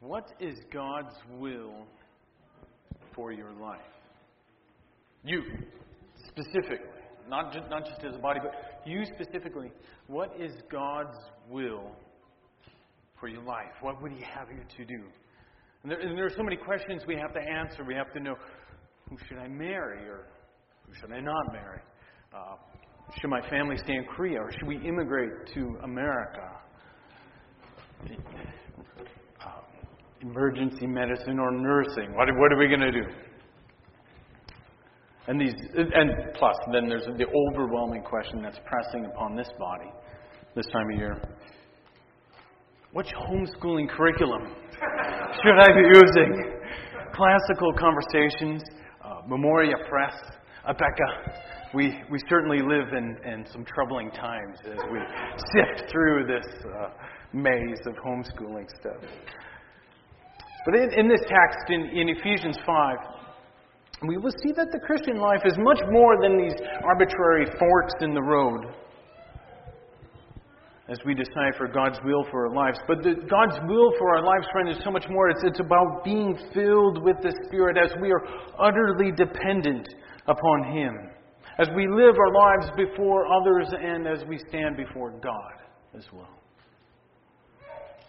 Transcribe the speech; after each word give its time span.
What 0.00 0.32
is 0.40 0.58
God's 0.72 1.14
will 1.38 1.86
for 3.14 3.32
your 3.32 3.52
life? 3.52 3.80
You, 5.24 5.42
specifically. 6.28 6.78
Not 7.28 7.52
just, 7.52 7.68
not 7.70 7.84
just 7.84 8.04
as 8.04 8.14
a 8.14 8.18
body, 8.18 8.40
but 8.42 8.52
you 8.88 9.04
specifically. 9.04 9.72
What 10.06 10.30
is 10.38 10.52
God's 10.70 11.16
will 11.48 11.90
for 13.18 13.28
your 13.28 13.42
life? 13.42 13.72
What 13.80 14.00
would 14.02 14.12
He 14.12 14.22
have 14.22 14.48
you 14.50 14.62
to 14.76 14.84
do? 14.84 15.02
And 15.82 15.90
there, 15.90 15.98
and 15.98 16.16
there 16.16 16.26
are 16.26 16.36
so 16.36 16.42
many 16.42 16.56
questions 16.56 17.02
we 17.06 17.16
have 17.16 17.32
to 17.32 17.40
answer. 17.40 17.84
We 17.84 17.94
have 17.94 18.12
to 18.12 18.20
know 18.20 18.34
who 19.08 19.16
should 19.26 19.38
I 19.38 19.48
marry 19.48 20.06
or 20.08 20.26
who 20.86 20.94
should 21.00 21.12
I 21.12 21.20
not 21.20 21.52
marry? 21.52 21.80
Uh, 22.34 22.56
should 23.20 23.30
my 23.30 23.40
family 23.48 23.76
stay 23.78 23.94
in 23.94 24.04
Korea 24.04 24.38
or 24.38 24.52
should 24.52 24.66
we 24.66 24.76
immigrate 24.76 25.30
to 25.54 25.78
America? 25.84 26.50
Uh, 30.26 30.30
emergency 30.30 30.86
medicine 30.86 31.38
or 31.38 31.50
nursing? 31.50 32.14
What, 32.14 32.28
what 32.36 32.52
are 32.52 32.58
we 32.58 32.68
going 32.68 32.80
to 32.80 32.92
do? 32.92 33.04
And 35.28 35.40
these, 35.40 35.54
and 35.74 36.10
plus, 36.34 36.56
then 36.72 36.88
there's 36.88 37.04
the 37.04 37.26
overwhelming 37.26 38.02
question 38.02 38.42
that's 38.42 38.58
pressing 38.64 39.06
upon 39.06 39.34
this 39.34 39.48
body 39.58 39.90
this 40.54 40.66
time 40.72 40.90
of 40.92 40.98
year. 40.98 41.20
Which 42.92 43.08
homeschooling 43.08 43.88
curriculum 43.90 44.42
should 45.42 45.58
I 45.58 45.68
be 45.68 45.82
using? 45.94 46.52
Classical 47.12 47.72
conversations, 47.78 48.62
uh, 49.04 49.22
Memoria 49.28 49.74
Press, 49.88 50.14
Abeka. 50.68 51.42
We, 51.74 51.98
we 52.10 52.18
certainly 52.28 52.60
live 52.62 52.92
in, 52.92 53.16
in 53.24 53.44
some 53.52 53.64
troubling 53.64 54.10
times 54.12 54.58
as 54.64 54.78
we 54.92 54.98
sift 55.54 55.90
through 55.90 56.26
this 56.26 56.46
uh, 56.64 56.88
maze 57.32 57.80
of 57.86 57.94
homeschooling 57.96 58.66
stuff. 58.80 59.02
But 60.66 60.74
in, 60.74 60.92
in 60.98 61.08
this 61.08 61.22
text, 61.22 61.70
in, 61.70 61.96
in 61.96 62.08
Ephesians 62.10 62.58
5, 62.66 62.96
we 64.08 64.18
will 64.18 64.34
see 64.42 64.52
that 64.52 64.68
the 64.72 64.80
Christian 64.80 65.16
life 65.16 65.40
is 65.46 65.54
much 65.56 65.80
more 65.90 66.20
than 66.20 66.36
these 66.36 66.58
arbitrary 66.84 67.46
forks 67.58 67.94
in 68.02 68.12
the 68.12 68.22
road 68.22 68.74
as 70.88 70.98
we 71.04 71.14
decipher 71.14 71.66
God's 71.72 71.98
will 72.04 72.24
for 72.30 72.46
our 72.46 72.54
lives. 72.54 72.78
But 72.86 73.02
the, 73.02 73.14
God's 73.14 73.58
will 73.66 73.92
for 73.98 74.16
our 74.16 74.22
lives, 74.22 74.46
friend, 74.52 74.68
is 74.68 74.78
so 74.84 74.90
much 74.90 75.06
more. 75.08 75.30
It's, 75.30 75.42
it's 75.44 75.60
about 75.60 76.04
being 76.04 76.38
filled 76.54 77.02
with 77.02 77.16
the 77.22 77.32
Spirit 77.46 77.76
as 77.76 77.90
we 78.00 78.12
are 78.12 78.22
utterly 78.60 79.10
dependent 79.10 79.88
upon 80.28 80.72
Him, 80.72 80.94
as 81.58 81.68
we 81.74 81.88
live 81.88 82.14
our 82.18 82.32
lives 82.34 82.70
before 82.76 83.26
others, 83.26 83.66
and 83.72 84.06
as 84.06 84.24
we 84.28 84.38
stand 84.48 84.76
before 84.76 85.12
God 85.20 85.54
as 85.96 86.04
well. 86.12 86.35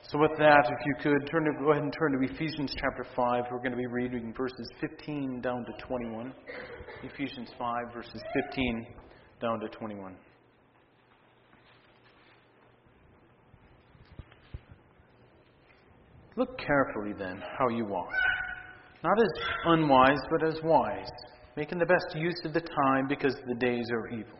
So, 0.10 0.18
with 0.20 0.32
that, 0.38 0.64
if 0.66 0.86
you 0.86 0.96
could 1.02 1.30
turn 1.30 1.44
to, 1.44 1.52
go 1.60 1.72
ahead 1.72 1.84
and 1.84 1.92
turn 1.92 2.14
to 2.14 2.34
Ephesians 2.34 2.74
chapter 2.80 3.06
5. 3.14 3.44
We're 3.52 3.58
going 3.58 3.72
to 3.72 3.78
be 3.78 3.88
reading 3.88 4.34
verses 4.38 4.72
15 4.80 5.42
down 5.42 5.66
to 5.66 5.86
21. 5.86 6.34
Ephesians 7.04 7.50
5, 7.60 7.76
verses 7.94 8.22
15 8.50 8.88
down 9.42 9.60
to 9.60 9.68
21. 9.68 10.16
Look 16.38 16.58
carefully 16.58 17.14
then 17.20 17.44
how 17.60 17.68
you 17.68 17.84
walk, 17.84 18.08
not 19.04 19.20
as 19.20 19.44
unwise, 19.66 20.20
but 20.32 20.48
as 20.48 20.56
wise, 20.64 21.10
making 21.58 21.80
the 21.80 21.86
best 21.86 22.16
use 22.16 22.40
of 22.46 22.54
the 22.54 22.62
time 22.62 23.10
because 23.10 23.36
the 23.46 23.56
days 23.56 23.86
are 23.92 24.08
evil. 24.08 24.40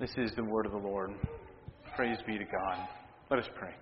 This 0.00 0.14
is 0.16 0.32
the 0.34 0.42
word 0.42 0.64
of 0.64 0.72
the 0.72 0.78
Lord. 0.78 1.10
Praise 1.94 2.16
be 2.26 2.38
to 2.38 2.44
God. 2.44 2.88
Let 3.30 3.38
us 3.38 3.46
pray. 3.54 3.74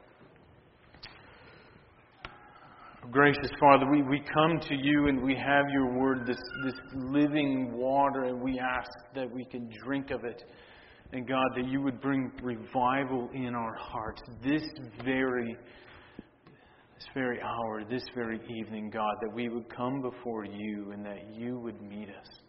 Gracious 3.12 3.52
Father, 3.60 3.88
we, 3.88 4.02
we 4.02 4.20
come 4.34 4.58
to 4.58 4.74
you 4.74 5.06
and 5.06 5.22
we 5.22 5.36
have 5.36 5.66
your 5.70 5.96
word, 5.96 6.26
this, 6.26 6.40
this 6.64 6.74
living 6.92 7.72
water, 7.72 8.24
and 8.24 8.42
we 8.42 8.58
ask 8.58 8.90
that 9.14 9.32
we 9.32 9.44
can 9.44 9.70
drink 9.84 10.10
of 10.10 10.24
it. 10.24 10.42
And 11.12 11.24
God, 11.28 11.46
that 11.54 11.68
you 11.68 11.82
would 11.82 12.00
bring 12.00 12.32
revival 12.42 13.28
in 13.32 13.54
our 13.54 13.76
hearts 13.76 14.20
this 14.42 14.64
very, 15.04 15.56
this 16.16 17.06
very 17.14 17.40
hour, 17.40 17.84
this 17.88 18.02
very 18.16 18.40
evening, 18.58 18.90
God, 18.90 19.14
that 19.22 19.32
we 19.32 19.48
would 19.48 19.72
come 19.72 20.02
before 20.02 20.44
you 20.44 20.90
and 20.90 21.06
that 21.06 21.32
you 21.32 21.60
would 21.60 21.80
meet 21.80 22.08
us. 22.08 22.40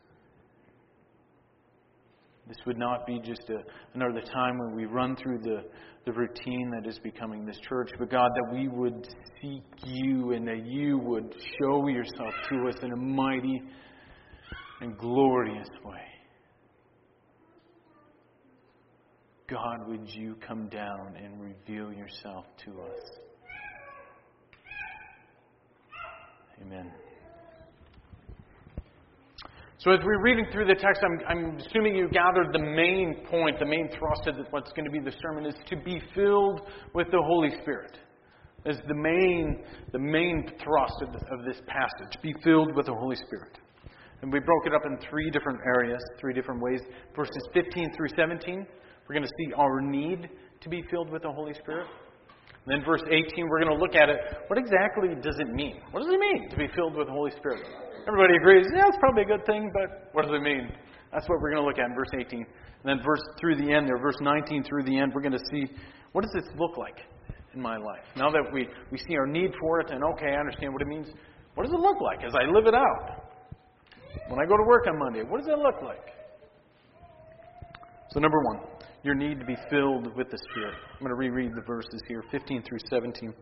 This 2.50 2.58
would 2.66 2.80
not 2.80 3.06
be 3.06 3.20
just 3.20 3.48
a, 3.50 3.60
another 3.94 4.22
time 4.22 4.58
when 4.58 4.76
we 4.76 4.86
run 4.86 5.16
through 5.16 5.38
the, 5.44 5.66
the 6.06 6.12
routine 6.12 6.72
that 6.72 6.90
is 6.90 6.98
becoming 6.98 7.46
this 7.46 7.60
church, 7.60 7.92
but 8.00 8.10
God, 8.10 8.32
that 8.34 8.52
we 8.52 8.68
would 8.68 9.08
seek 9.40 9.64
you 9.86 10.32
and 10.32 10.48
that 10.48 10.66
you 10.66 10.98
would 10.98 11.32
show 11.62 11.88
yourself 11.88 12.34
to 12.50 12.68
us 12.68 12.76
in 12.82 12.92
a 12.92 12.96
mighty 12.96 13.62
and 14.82 14.98
glorious 14.98 15.70
way. 15.86 16.02
God, 19.48 19.88
would 19.88 20.10
you 20.10 20.36
come 20.48 20.70
down 20.70 21.18
and 21.24 21.40
reveal 21.40 21.94
yourself 21.94 22.46
to 22.66 22.72
us? 22.82 23.20
Amen. 26.62 26.92
So, 29.82 29.92
as 29.92 30.00
we're 30.04 30.22
reading 30.22 30.46
through 30.52 30.66
the 30.66 30.76
text, 30.76 31.02
I'm, 31.06 31.20
I'm, 31.26 31.58
assuming 31.58 31.96
you 31.96 32.10
gathered 32.10 32.52
the 32.52 32.60
main 32.60 33.24
point, 33.32 33.60
the 33.60 33.66
main 33.66 33.88
thrust 33.98 34.28
of 34.28 34.36
what's 34.50 34.74
going 34.74 34.84
to 34.84 34.92
be 34.92 35.00
the 35.00 35.16
sermon 35.22 35.46
is 35.46 35.56
to 35.70 35.78
be 35.78 36.02
filled 36.14 36.64
with 36.94 37.08
the 37.12 37.22
Holy 37.22 37.50
Spirit. 37.62 37.98
Is 38.66 38.76
the 38.90 38.94
main, 38.94 39.64
the 39.94 40.00
main 40.00 40.52
thrust 40.62 40.96
of, 41.02 41.16
of 41.16 41.46
this 41.46 41.62
passage. 41.66 42.22
Be 42.22 42.36
filled 42.44 42.76
with 42.76 42.88
the 42.88 42.94
Holy 42.94 43.16
Spirit. 43.16 43.58
And 44.22 44.34
we 44.34 44.42
broke 44.42 44.66
it 44.66 44.74
up 44.74 44.82
in 44.86 44.98
three 45.10 45.32
different 45.32 45.60
areas, 45.66 46.02
three 46.20 46.34
different 46.34 46.62
ways. 46.62 46.82
Verses 47.16 47.48
15 47.54 47.94
through 47.96 48.10
17, 48.18 48.68
we're 49.08 49.16
going 49.16 49.24
to 49.24 49.32
see 49.40 49.54
our 49.54 49.80
need 49.80 50.28
to 50.60 50.68
be 50.68 50.84
filled 50.92 51.10
with 51.10 51.22
the 51.22 51.32
Holy 51.32 51.54
Spirit. 51.54 51.88
And 52.70 52.78
then 52.78 52.86
verse 52.86 53.02
18, 53.02 53.50
we're 53.50 53.66
going 53.66 53.74
to 53.74 53.82
look 53.82 53.96
at 53.96 54.10
it. 54.14 54.22
What 54.46 54.60
exactly 54.60 55.18
does 55.26 55.34
it 55.42 55.50
mean? 55.50 55.82
What 55.90 56.06
does 56.06 56.14
it 56.14 56.20
mean 56.20 56.52
to 56.52 56.56
be 56.56 56.68
filled 56.76 56.94
with 56.94 57.08
the 57.08 57.14
Holy 57.14 57.32
Spirit? 57.32 57.66
Everybody 58.06 58.38
agrees, 58.38 58.68
yeah, 58.78 58.86
it's 58.86 58.98
probably 59.02 59.24
a 59.24 59.26
good 59.26 59.44
thing, 59.48 59.74
but 59.74 60.14
what 60.14 60.30
does 60.30 60.38
it 60.38 60.44
mean? 60.44 60.70
That's 61.12 61.28
what 61.28 61.42
we're 61.42 61.50
going 61.50 61.64
to 61.64 61.68
look 61.68 61.80
at 61.82 61.90
in 61.90 61.96
verse 61.98 62.14
18. 62.14 62.46
And 62.46 62.86
then 62.86 63.02
verse 63.04 63.26
through 63.42 63.58
the 63.58 63.74
end 63.74 63.90
there, 63.90 63.98
verse 63.98 64.22
19 64.22 64.64
through 64.70 64.84
the 64.84 65.00
end, 65.00 65.14
we're 65.16 65.26
going 65.26 65.34
to 65.34 65.46
see 65.50 65.66
what 66.14 66.22
does 66.22 66.30
this 66.38 66.46
look 66.62 66.78
like 66.78 67.02
in 67.56 67.62
my 67.62 67.78
life? 67.78 68.06
Now 68.16 68.30
that 68.30 68.46
we, 68.54 68.70
we 68.92 69.00
see 69.00 69.18
our 69.18 69.26
need 69.26 69.50
for 69.60 69.80
it 69.82 69.90
and 69.90 70.04
okay, 70.14 70.38
I 70.38 70.40
understand 70.40 70.72
what 70.72 70.84
it 70.84 70.88
means, 70.88 71.08
what 71.56 71.66
does 71.66 71.74
it 71.74 71.82
look 71.82 71.98
like 72.02 72.22
as 72.22 72.34
I 72.38 72.46
live 72.54 72.68
it 72.68 72.76
out? 72.78 73.34
When 74.30 74.38
I 74.38 74.46
go 74.46 74.58
to 74.58 74.66
work 74.70 74.86
on 74.86 74.94
Monday, 75.00 75.26
what 75.26 75.42
does 75.42 75.50
it 75.50 75.58
look 75.58 75.82
like? 75.82 76.06
So 78.14 78.20
number 78.20 78.38
one, 78.46 78.62
your 79.04 79.16
need 79.16 79.40
to 79.40 79.46
be 79.46 79.56
filled 79.70 80.16
with 80.16 80.30
the 80.30 80.38
Spirit. 80.52 80.76
I'm 80.94 81.00
going 81.00 81.10
to 81.10 81.16
reread 81.16 81.52
the 81.56 81.62
verses 81.62 82.02
here, 82.08 82.24
15 82.32 82.64
through 82.64 82.80
17. 82.90 83.34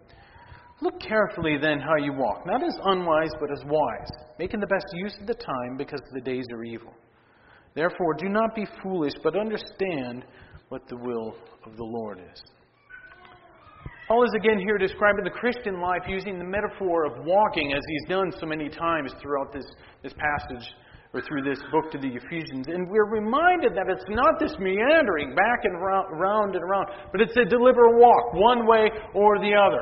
Look 0.82 1.00
carefully 1.00 1.58
then 1.60 1.80
how 1.80 1.96
you 1.96 2.14
walk, 2.14 2.46
not 2.46 2.64
as 2.64 2.78
unwise, 2.86 3.32
but 3.40 3.52
as 3.52 3.64
wise, 3.66 4.10
making 4.38 4.60
the 4.60 4.68
best 4.68 4.86
use 4.94 5.16
of 5.20 5.26
the 5.26 5.34
time 5.34 5.76
because 5.78 6.02
the 6.14 6.22
days 6.22 6.46
are 6.54 6.64
evil. 6.64 6.94
Therefore, 7.74 8.14
do 8.14 8.30
not 8.30 8.56
be 8.56 8.66
foolish, 8.84 9.14
but 9.24 9.36
understand 9.36 10.26
what 10.70 10.88
the 10.88 10.98
will 10.98 11.36
of 11.66 11.76
the 11.76 11.84
Lord 11.84 12.20
is. 12.20 12.44
Paul 14.08 14.24
is 14.24 14.34
again 14.36 14.60
here 14.60 14.78
describing 14.78 15.26
the 15.26 15.32
Christian 15.32 15.82
life 15.82 16.04
using 16.08 16.38
the 16.38 16.46
metaphor 16.46 17.06
of 17.06 17.26
walking, 17.26 17.74
as 17.74 17.82
he's 17.90 18.10
done 18.10 18.32
so 18.40 18.46
many 18.46 18.70
times 18.70 19.12
throughout 19.22 19.52
this, 19.52 19.66
this 20.04 20.14
passage 20.14 20.66
or 21.18 21.22
through 21.22 21.42
this 21.42 21.60
book 21.72 21.92
to 21.92 21.98
the 21.98 22.14
Ephesians. 22.14 22.68
And 22.68 22.90
we're 22.90 23.10
reminded 23.10 23.74
that 23.74 23.90
it's 23.90 24.06
not 24.10 24.40
this 24.40 24.54
meandering 24.60 25.34
back 25.34 25.60
and 25.64 25.82
round 25.82 26.54
and 26.54 26.64
around, 26.64 26.88
but 27.12 27.22
it's 27.22 27.36
a 27.38 27.46
deliberate 27.46 27.98
walk, 27.98 28.34
one 28.34 28.68
way 28.68 28.90
or 29.16 29.40
the 29.40 29.54
other. 29.56 29.82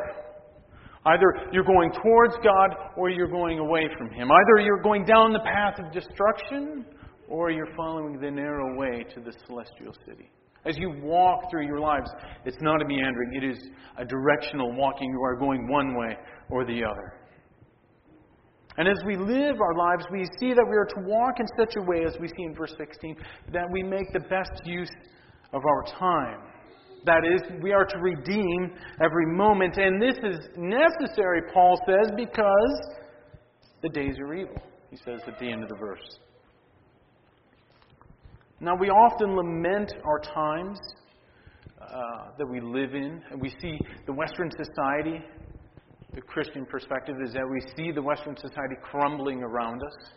Either 1.06 1.50
you're 1.52 1.66
going 1.66 1.92
towards 1.92 2.36
God 2.44 2.76
or 2.98 3.10
you're 3.10 3.30
going 3.30 3.60
away 3.60 3.90
from 3.98 4.10
Him. 4.12 4.32
Either 4.32 4.64
you're 4.64 4.82
going 4.82 5.06
down 5.06 5.34
the 5.34 5.40
path 5.40 5.78
of 5.78 5.92
destruction 5.92 6.86
or 7.28 7.52
you're 7.52 7.76
following 7.76 8.20
the 8.20 8.32
narrow 8.32 8.80
way 8.80 9.04
to 9.14 9.20
the 9.20 9.34
celestial 9.46 9.94
city. 10.08 10.32
As 10.66 10.78
you 10.78 10.96
walk 11.04 11.52
through 11.52 11.68
your 11.68 11.80
lives, 11.80 12.10
it's 12.46 12.58
not 12.62 12.82
a 12.82 12.86
meandering, 12.86 13.34
it 13.36 13.44
is 13.44 13.60
a 14.00 14.06
directional 14.06 14.76
walking. 14.76 15.12
You 15.12 15.22
are 15.22 15.36
going 15.36 15.70
one 15.70 15.96
way 15.96 16.18
or 16.50 16.66
the 16.66 16.84
other. 16.84 17.14
And 18.78 18.88
as 18.88 18.98
we 19.06 19.16
live 19.16 19.56
our 19.62 19.74
lives, 19.74 20.06
we 20.12 20.26
see 20.40 20.54
that 20.54 20.66
we 20.70 20.76
are 20.76 20.86
to 20.86 21.08
walk 21.08 21.40
in 21.40 21.46
such 21.58 21.76
a 21.78 21.82
way, 21.82 22.04
as 22.06 22.20
we 22.20 22.28
see 22.28 22.44
in 22.44 22.54
verse 22.54 22.74
16, 22.78 23.16
that 23.54 23.66
we 23.72 23.84
make 23.84 24.12
the 24.12 24.20
best 24.20 24.52
use 24.66 24.92
of 25.54 25.62
our 25.66 25.84
time. 25.98 26.40
That 27.06 27.22
is, 27.24 27.42
we 27.62 27.72
are 27.72 27.86
to 27.86 27.98
redeem 28.00 28.72
every 29.02 29.28
moment. 29.28 29.78
And 29.78 30.02
this 30.02 30.18
is 30.24 30.50
necessary, 30.58 31.42
Paul 31.54 31.80
says, 31.88 32.12
because 32.18 32.82
the 33.82 33.90
days 33.90 34.16
are 34.20 34.34
evil, 34.34 34.62
he 34.90 34.98
says 34.98 35.22
at 35.28 35.40
the 35.40 35.50
end 35.50 35.64
of 35.64 35.70
the 35.70 35.76
verse. 35.76 36.20
Now, 38.60 38.76
we 38.76 38.90
often 38.90 39.36
lament 39.36 39.94
our 40.04 40.20
times 40.34 40.80
uh, 41.82 42.30
that 42.38 42.48
we 42.48 42.60
live 42.60 42.96
in, 42.96 43.22
and 43.30 43.42
we 43.42 43.54
see 43.62 43.78
the 44.08 44.14
Western 44.14 44.50
society, 44.52 45.24
the 46.16 46.22
Christian 46.22 46.66
perspective 46.66 47.18
is 47.22 47.34
that 47.34 47.44
we 47.48 47.62
see 47.76 47.92
the 47.92 48.02
Western 48.02 48.38
society 48.38 48.76
crumbling 48.82 49.44
around 49.44 49.82
us. 49.84 50.10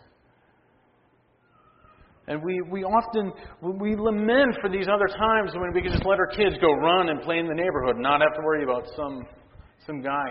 And 2.28 2.40
we, 2.44 2.60
we 2.70 2.84
often 2.84 3.32
we 3.62 3.96
lament 3.96 4.58
for 4.60 4.70
these 4.70 4.86
other 4.86 5.08
times 5.08 5.52
when 5.54 5.72
we 5.72 5.82
can 5.82 5.90
just 5.90 6.04
let 6.04 6.18
our 6.18 6.26
kids 6.26 6.56
go 6.60 6.72
run 6.74 7.08
and 7.08 7.22
play 7.22 7.38
in 7.38 7.48
the 7.48 7.54
neighborhood 7.54 7.96
and 7.96 8.02
not 8.02 8.20
have 8.20 8.34
to 8.34 8.42
worry 8.44 8.62
about 8.62 8.84
some 8.94 9.26
some 9.86 10.02
guy 10.02 10.26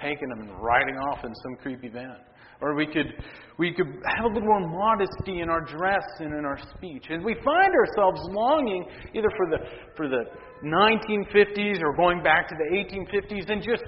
taking 0.00 0.28
them 0.28 0.48
and 0.48 0.62
riding 0.62 0.94
off 0.94 1.24
in 1.24 1.34
some 1.42 1.56
creepy 1.56 1.88
van. 1.88 2.16
Or 2.60 2.74
we 2.74 2.86
could 2.86 3.12
we 3.58 3.74
could 3.74 3.86
have 3.86 4.24
a 4.24 4.28
little 4.28 4.46
more 4.46 4.60
modesty 4.60 5.40
in 5.40 5.50
our 5.50 5.60
dress 5.60 6.04
and 6.20 6.32
in 6.32 6.44
our 6.44 6.58
speech. 6.76 7.06
And 7.10 7.24
we 7.24 7.34
find 7.44 7.72
ourselves 7.74 8.20
longing 8.30 8.86
either 9.14 9.28
for 9.36 9.50
the 9.50 9.58
for 9.96 10.08
the 10.08 10.24
1950s 10.64 11.82
or 11.82 11.96
going 11.96 12.22
back 12.22 12.48
to 12.48 12.54
the 12.54 12.76
1850s 12.76 13.50
and 13.50 13.62
just 13.62 13.82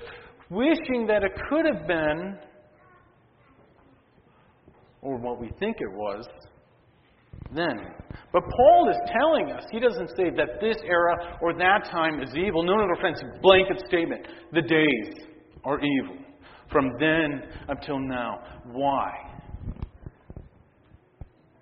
wishing 0.50 1.06
that 1.06 1.22
it 1.22 1.32
could 1.48 1.64
have 1.64 1.86
been 1.86 2.38
or 5.02 5.16
what 5.16 5.40
we 5.40 5.50
think 5.58 5.76
it 5.80 5.90
was 5.92 6.26
then. 7.54 7.78
But 8.32 8.42
Paul 8.42 8.90
is 8.90 8.96
telling 9.12 9.50
us, 9.50 9.64
he 9.72 9.80
doesn't 9.80 10.10
say 10.16 10.30
that 10.36 10.60
this 10.60 10.76
era 10.84 11.38
or 11.40 11.54
that 11.54 11.88
time 11.90 12.22
is 12.22 12.30
evil. 12.36 12.62
No, 12.62 12.76
no, 12.76 12.86
no, 12.86 13.00
friends, 13.00 13.20
blanket 13.42 13.82
statement. 13.86 14.26
The 14.52 14.62
days 14.62 15.24
are 15.64 15.80
evil. 15.80 16.16
From 16.70 16.90
then 17.00 17.42
until 17.68 17.98
now. 17.98 18.42
Why? 18.70 19.10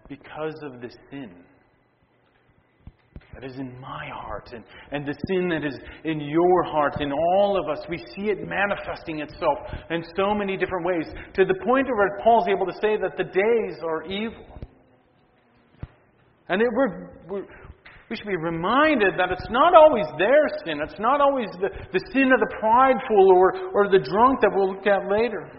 Because 0.09 0.55
of 0.63 0.81
the 0.81 0.91
sin 1.11 1.45
that 3.35 3.45
is 3.45 3.57
in 3.59 3.79
my 3.81 4.09
heart 4.13 4.51
and, 4.53 4.65
and 4.91 5.07
the 5.07 5.15
sin 5.29 5.49
that 5.49 5.65
is 5.65 5.79
in 6.05 6.21
your 6.21 6.65
heart, 6.65 7.01
in 7.01 7.13
all 7.13 7.61
of 7.63 7.69
us. 7.69 7.85
We 7.89 7.99
see 7.99 8.31
it 8.31 8.39
manifesting 8.47 9.21
itself 9.21 9.59
in 9.91 10.03
so 10.17 10.35
many 10.35 10.57
different 10.57 10.87
ways 10.87 11.07
to 11.35 11.45
the 11.45 11.55
point 11.65 11.87
where 11.87 12.19
Paul's 12.23 12.49
able 12.49 12.67
to 12.67 12.73
say 12.81 12.97
that 12.97 13.17
the 13.17 13.25
days 13.25 13.79
are 13.85 14.05
evil. 14.05 14.45
And 16.49 16.63
it, 16.63 16.69
we're, 16.73 17.11
we're, 17.29 17.47
we 18.09 18.17
should 18.17 18.27
be 18.27 18.37
reminded 18.37 19.15
that 19.19 19.31
it's 19.31 19.51
not 19.51 19.75
always 19.75 20.07
their 20.19 20.49
sin. 20.65 20.81
It's 20.83 20.99
not 20.99 21.21
always 21.21 21.49
the, 21.61 21.69
the 21.93 22.01
sin 22.13 22.33
of 22.33 22.41
the 22.41 22.57
prideful 22.59 23.31
or, 23.37 23.53
or 23.75 23.91
the 23.91 23.99
drunk 23.99 24.41
that 24.41 24.51
we'll 24.55 24.75
look 24.75 24.87
at 24.87 25.11
later. 25.11 25.51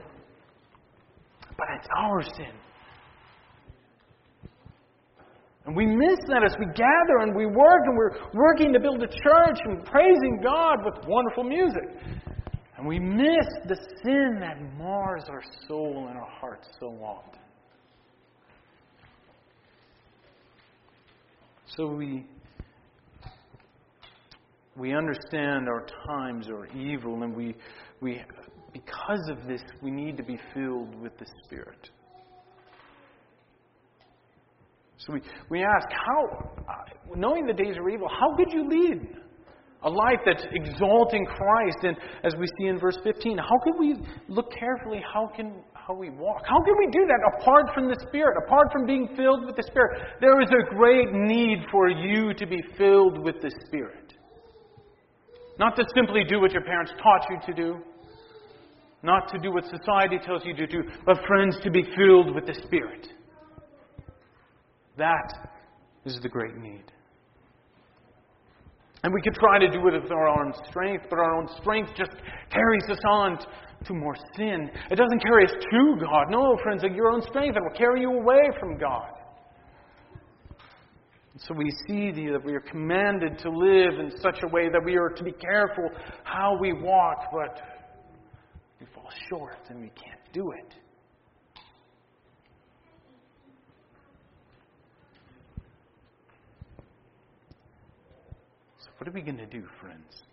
But 1.56 1.68
it's 1.78 1.88
our 1.96 2.24
sin. 2.24 2.56
And 5.66 5.76
we 5.76 5.86
miss 5.86 6.18
that 6.28 6.44
as 6.44 6.56
we 6.60 6.66
gather 6.68 7.18
and 7.22 7.36
we 7.36 7.46
work 7.46 7.82
and 7.86 7.98
we're 7.98 8.18
working 8.34 8.74
to 8.74 8.80
build 8.80 9.04
a 9.04 9.08
church 9.08 9.60
and 9.66 9.86
praising 9.86 10.40
God 10.42 10.78
with 10.84 11.06
wonderful 11.08 11.44
music. 11.44 11.84
And 12.78 12.88
we 12.88 12.98
miss 12.98 13.46
the 13.68 13.76
sin 14.04 14.38
that 14.40 14.58
mars 14.78 15.24
our 15.30 15.44
soul 15.68 16.08
and 16.10 16.18
our 16.18 16.30
hearts 16.40 16.70
so 16.80 16.88
often. 17.04 17.40
So 21.76 21.88
we 21.88 22.26
we 24.76 24.94
understand 24.94 25.68
our 25.68 25.86
times 26.08 26.48
are 26.48 26.68
evil, 26.68 27.24
and 27.24 27.36
we 27.36 27.54
we 28.02 28.22
because 28.74 29.30
of 29.30 29.46
this 29.46 29.62
we 29.82 29.92
need 29.92 30.18
to 30.18 30.24
be 30.24 30.40
filled 30.54 30.96
with 31.02 31.18
the 31.18 31.26
Spirit. 31.44 31.90
So 34.98 34.99
we, 35.12 35.22
we 35.50 35.64
ask, 35.64 35.88
how, 35.92 36.52
uh, 36.70 37.16
knowing 37.16 37.46
the 37.46 37.54
days 37.54 37.78
are 37.78 37.90
evil, 37.90 38.08
how 38.08 38.36
could 38.36 38.52
you 38.52 38.68
lead 38.70 39.18
a 39.84 39.90
life 39.90 40.20
that's 40.26 40.46
exalting 40.52 41.26
Christ? 41.26 41.78
And 41.84 41.98
as 42.24 42.34
we 42.40 42.48
see 42.60 42.68
in 42.68 42.80
verse 42.80 42.98
15, 43.04 43.38
how 43.38 43.60
can 43.64 43.80
we 43.80 43.96
look 44.28 44.52
carefully? 44.52 45.02
How 45.14 45.32
can, 45.36 45.64
how 45.90 45.96
we 45.96 46.12
walk. 46.12 46.44
How 46.46 46.62
can 46.64 46.76
we 46.78 46.86
do 46.92 47.08
that 47.08 47.40
apart 47.40 47.74
from 47.74 47.88
the 47.88 47.98
Spirit, 48.08 48.38
apart 48.46 48.68
from 48.72 48.86
being 48.86 49.10
filled 49.18 49.46
with 49.46 49.56
the 49.56 49.64
Spirit? 49.64 50.02
There 50.22 50.40
is 50.40 50.50
a 50.50 50.76
great 50.76 51.12
need 51.12 51.66
for 51.72 51.90
you 51.90 52.34
to 52.36 52.46
be 52.46 52.62
filled 52.78 53.24
with 53.24 53.42
the 53.42 53.52
Spirit. 53.66 54.14
Not 55.58 55.76
to 55.78 55.84
simply 55.96 56.24
do 56.24 56.40
what 56.40 56.52
your 56.52 56.64
parents 56.64 56.92
taught 57.02 57.26
you 57.30 57.38
to 57.48 57.54
do, 57.54 57.80
not 59.02 59.32
to 59.32 59.40
do 59.40 59.52
what 59.52 59.64
society 59.66 60.20
tells 60.24 60.46
you 60.46 60.54
to 60.56 60.68
do, 60.68 60.84
but, 61.06 61.18
friends, 61.26 61.58
to 61.64 61.72
be 61.72 61.84
filled 61.98 62.36
with 62.36 62.46
the 62.46 62.54
Spirit. 62.54 63.08
That 65.00 65.50
is 66.06 66.20
the 66.22 66.30
great 66.30 66.56
need. 66.58 66.84
And 69.02 69.14
we 69.14 69.22
could 69.22 69.34
try 69.36 69.58
to 69.58 69.70
do 69.70 69.88
it 69.88 70.04
with 70.04 70.12
our 70.12 70.28
own 70.28 70.54
strength, 70.70 71.06
but 71.10 71.20
our 71.20 71.36
own 71.36 71.48
strength 71.62 71.92
just 71.98 72.12
carries 72.52 72.84
us 72.90 73.00
on 73.08 73.40
to 73.86 73.94
more 73.94 74.16
sin. 74.36 74.70
It 74.92 74.96
doesn't 74.96 75.24
carry 75.24 75.46
us 75.46 75.54
to 75.54 75.96
God. 76.02 76.26
No, 76.30 76.58
friends, 76.62 76.84
your 76.84 77.12
own 77.12 77.22
strength, 77.22 77.56
it 77.56 77.64
will 77.64 77.78
carry 77.78 78.02
you 78.02 78.12
away 78.12 78.50
from 78.60 78.78
God. 78.78 79.10
So 81.38 81.54
we 81.54 81.72
see 81.88 82.12
that 82.12 82.42
we 82.44 82.54
are 82.54 82.60
commanded 82.60 83.40
to 83.40 83.50
live 83.50 84.00
in 84.00 84.12
such 84.22 84.40
a 84.44 84.48
way 84.50 84.68
that 84.68 84.82
we 84.84 84.98
are 84.98 85.08
to 85.08 85.24
be 85.24 85.32
careful 85.32 85.90
how 86.26 86.58
we 86.60 86.74
walk, 86.74 87.30
but 87.32 87.62
we 88.82 88.88
fall 88.94 89.10
short 89.30 89.60
and 89.70 89.80
we 89.80 89.92
can't 89.96 90.34
do 90.34 90.52
it. 90.52 90.74
What 99.00 99.08
are 99.08 99.14
we 99.14 99.22
going 99.22 99.38
to 99.38 99.46
do, 99.46 99.64
friends? 99.82 100.24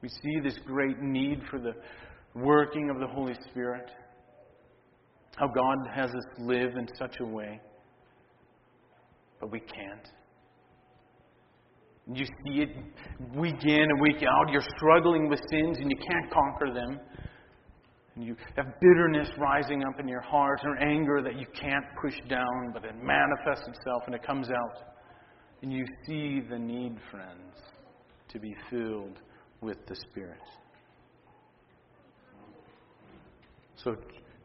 We 0.00 0.08
see 0.08 0.40
this 0.42 0.58
great 0.66 0.98
need 1.00 1.42
for 1.50 1.58
the 1.58 1.74
working 2.34 2.88
of 2.88 2.98
the 2.98 3.06
Holy 3.06 3.34
Spirit. 3.50 3.90
How 5.36 5.46
God 5.46 5.76
has 5.94 6.08
us 6.08 6.24
live 6.38 6.76
in 6.76 6.88
such 6.98 7.16
a 7.20 7.26
way, 7.26 7.60
but 9.38 9.52
we 9.52 9.60
can't. 9.60 10.08
You 12.14 12.24
see 12.24 12.62
it 12.62 12.70
week 13.36 13.62
in 13.64 13.82
and 13.82 14.00
week 14.00 14.22
out. 14.22 14.50
You're 14.50 14.64
struggling 14.78 15.28
with 15.28 15.40
sins 15.50 15.76
and 15.78 15.90
you 15.90 15.96
can't 15.96 16.32
conquer 16.32 16.72
them. 16.72 16.98
And 18.16 18.24
you 18.24 18.34
have 18.56 18.66
bitterness 18.80 19.28
rising 19.38 19.84
up 19.84 20.00
in 20.00 20.08
your 20.08 20.22
heart 20.22 20.60
or 20.64 20.78
anger 20.78 21.20
that 21.22 21.38
you 21.38 21.46
can't 21.54 21.84
push 22.02 22.16
down, 22.30 22.72
but 22.72 22.84
it 22.84 22.94
manifests 22.96 23.68
itself 23.68 24.04
and 24.06 24.14
it 24.14 24.26
comes 24.26 24.48
out. 24.48 24.89
And 25.62 25.72
you 25.72 25.84
see 26.06 26.40
the 26.48 26.58
need, 26.58 26.96
friends, 27.10 27.54
to 28.32 28.38
be 28.38 28.54
filled 28.70 29.18
with 29.60 29.78
the 29.86 29.94
Spirit. 29.94 30.40
So, 33.76 33.94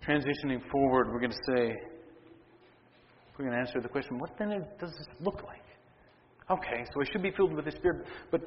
transitioning 0.05 0.62
forward, 0.72 1.07
we're 1.12 1.19
going 1.19 1.31
to 1.31 1.55
say, 1.55 1.75
we're 3.38 3.45
going 3.45 3.51
to 3.51 3.60
answer 3.60 3.81
the 3.81 3.89
question 3.89 4.17
what 4.17 4.31
then 4.38 4.50
does 4.79 4.91
this 4.91 5.07
look 5.19 5.43
like? 5.43 5.62
Okay, 6.50 6.84
so 6.86 7.00
we 7.00 7.05
should 7.12 7.24
be 7.24 7.31
filled 7.31 7.53
with 7.53 7.65
the 7.65 7.72
Spirit, 7.72 8.05
but 8.31 8.41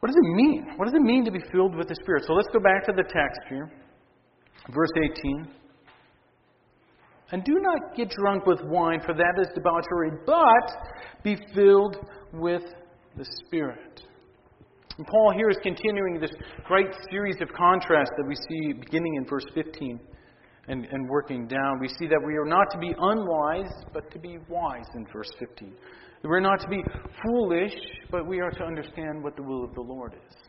what 0.00 0.06
does 0.06 0.16
it 0.16 0.34
mean? 0.34 0.66
What 0.76 0.86
does 0.86 0.94
it 0.94 1.02
mean 1.02 1.24
to 1.24 1.30
be 1.30 1.40
filled 1.52 1.74
with 1.74 1.88
the 1.88 1.96
Spirit? 2.02 2.24
So 2.26 2.32
let's 2.32 2.48
go 2.52 2.60
back 2.60 2.86
to 2.86 2.92
the 2.92 3.02
text 3.02 3.40
here. 3.48 3.70
Verse 4.72 4.90
18. 4.96 5.48
And 7.30 7.44
do 7.44 7.54
not 7.60 7.94
get 7.94 8.10
drunk 8.10 8.46
with 8.46 8.60
wine, 8.64 9.00
for 9.04 9.14
that 9.14 9.34
is 9.40 9.48
debauchery, 9.54 10.10
but 10.24 11.22
be 11.22 11.36
filled 11.54 11.96
with 12.32 12.62
the 13.16 13.26
Spirit. 13.46 14.02
And 14.96 15.06
Paul 15.06 15.32
here 15.36 15.48
is 15.50 15.58
continuing 15.62 16.20
this 16.20 16.32
great 16.64 16.88
series 17.10 17.36
of 17.40 17.48
contrasts 17.52 18.10
that 18.16 18.26
we 18.26 18.34
see 18.34 18.72
beginning 18.72 19.14
in 19.16 19.26
verse 19.26 19.44
15 19.54 20.00
and, 20.68 20.86
and 20.86 21.08
working 21.08 21.46
down. 21.46 21.78
We 21.80 21.88
see 21.88 22.06
that 22.06 22.20
we 22.26 22.34
are 22.36 22.46
not 22.46 22.70
to 22.72 22.78
be 22.78 22.94
unwise, 22.98 23.70
but 23.92 24.10
to 24.10 24.18
be 24.18 24.38
wise 24.48 24.86
in 24.94 25.06
verse 25.12 25.30
15. 25.38 25.72
We're 26.24 26.40
not 26.40 26.60
to 26.60 26.68
be 26.68 26.82
foolish, 27.24 27.74
but 28.10 28.26
we 28.26 28.40
are 28.40 28.50
to 28.50 28.64
understand 28.64 29.22
what 29.22 29.36
the 29.36 29.42
will 29.42 29.64
of 29.64 29.74
the 29.74 29.80
Lord 29.82 30.14
is. 30.14 30.47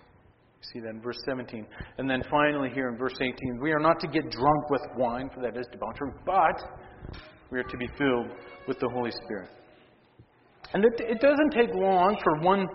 See 0.62 0.80
that 0.82 0.90
in 0.90 1.02
verse 1.02 1.20
17. 1.26 1.66
And 1.98 2.10
then 2.10 2.22
finally, 2.30 2.70
here 2.74 2.90
in 2.90 2.98
verse 2.98 3.16
18, 3.20 3.60
we 3.62 3.72
are 3.72 3.80
not 3.80 4.00
to 4.02 4.08
get 4.08 4.30
drunk 4.30 4.70
with 4.70 4.82
wine, 4.98 5.30
for 5.34 5.42
that 5.42 5.58
is 5.58 5.66
debauchery, 5.72 6.12
but 6.26 6.62
we 7.52 7.60
are 7.60 7.64
to 7.64 7.78
be 7.78 7.88
filled 7.98 8.28
with 8.68 8.80
the 8.80 8.90
Holy 8.90 9.12
Spirit. 9.24 9.50
And 10.74 10.84
it, 10.84 10.94
it 11.00 11.20
doesn't 11.22 11.52
take 11.52 11.74
long 11.74 12.18
for 12.24 12.40
one 12.42 12.68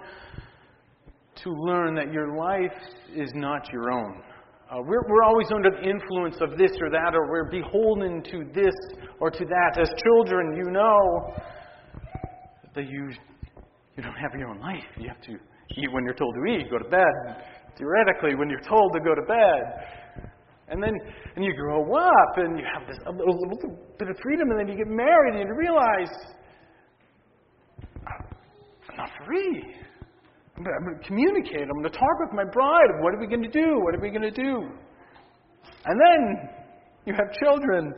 to 1.43 1.50
learn 1.50 1.95
that 1.95 2.12
your 2.12 2.37
life 2.37 2.73
is 3.14 3.31
not 3.35 3.71
your 3.73 3.93
own. 3.93 4.23
Uh, 4.71 4.79
we're, 4.81 5.03
we're 5.09 5.23
always 5.23 5.47
under 5.55 5.71
the 5.71 5.88
influence 5.88 6.37
of 6.41 6.57
this 6.59 6.73
or 6.81 6.91
that, 6.91 7.14
or 7.14 7.29
we're 7.29 7.50
beholden 7.50 8.23
to 8.25 8.45
this 8.55 8.75
or 9.21 9.31
to 9.31 9.45
that. 9.45 9.79
As 9.79 9.88
children, 10.03 10.57
you 10.57 10.71
know 10.73 11.35
that 12.75 12.88
you, 12.88 13.11
you 13.97 14.03
don't 14.03 14.17
have 14.17 14.33
your 14.37 14.49
own 14.49 14.61
life. 14.61 14.83
You 14.99 15.09
have 15.09 15.21
to 15.23 15.33
eat 15.33 15.93
when 15.93 16.05
you're 16.05 16.14
told 16.14 16.35
to 16.35 16.53
eat, 16.53 16.71
go 16.71 16.79
to 16.79 16.88
bed, 16.88 17.45
theoretically, 17.78 18.35
when 18.35 18.49
you're 18.50 18.66
told 18.69 18.93
to 18.95 19.00
go 19.00 19.14
to 19.14 19.23
bed. 19.23 20.31
And 20.69 20.83
then 20.83 20.95
and 21.37 21.45
you 21.45 21.54
grow 21.54 21.83
up 21.95 22.33
and 22.37 22.59
you 22.59 22.64
have 22.73 22.87
this 22.88 22.97
a 23.07 23.11
little, 23.11 23.37
little 23.37 23.78
bit 23.99 24.09
of 24.09 24.16
freedom, 24.23 24.50
and 24.50 24.59
then 24.59 24.69
you 24.69 24.76
get 24.76 24.88
married 24.88 25.35
and 25.35 25.49
you 25.49 25.54
realize 25.54 26.11
I'm 28.07 28.97
not 28.97 29.11
free. 29.26 29.75
I'm 30.57 30.62
going 30.62 30.99
to 30.99 31.07
communicate. 31.07 31.62
I'm 31.62 31.81
going 31.81 31.90
to 31.90 31.99
talk 31.99 32.16
with 32.21 32.33
my 32.33 32.45
bride. 32.45 32.90
What 33.00 33.14
are 33.14 33.21
we 33.21 33.26
going 33.26 33.43
to 33.43 33.49
do? 33.49 33.81
What 33.83 33.95
are 33.95 34.00
we 34.00 34.11
going 34.11 34.23
to 34.23 34.31
do? 34.31 34.71
And 35.85 36.00
then 36.00 36.49
you 37.04 37.14
have 37.14 37.33
children. 37.43 37.93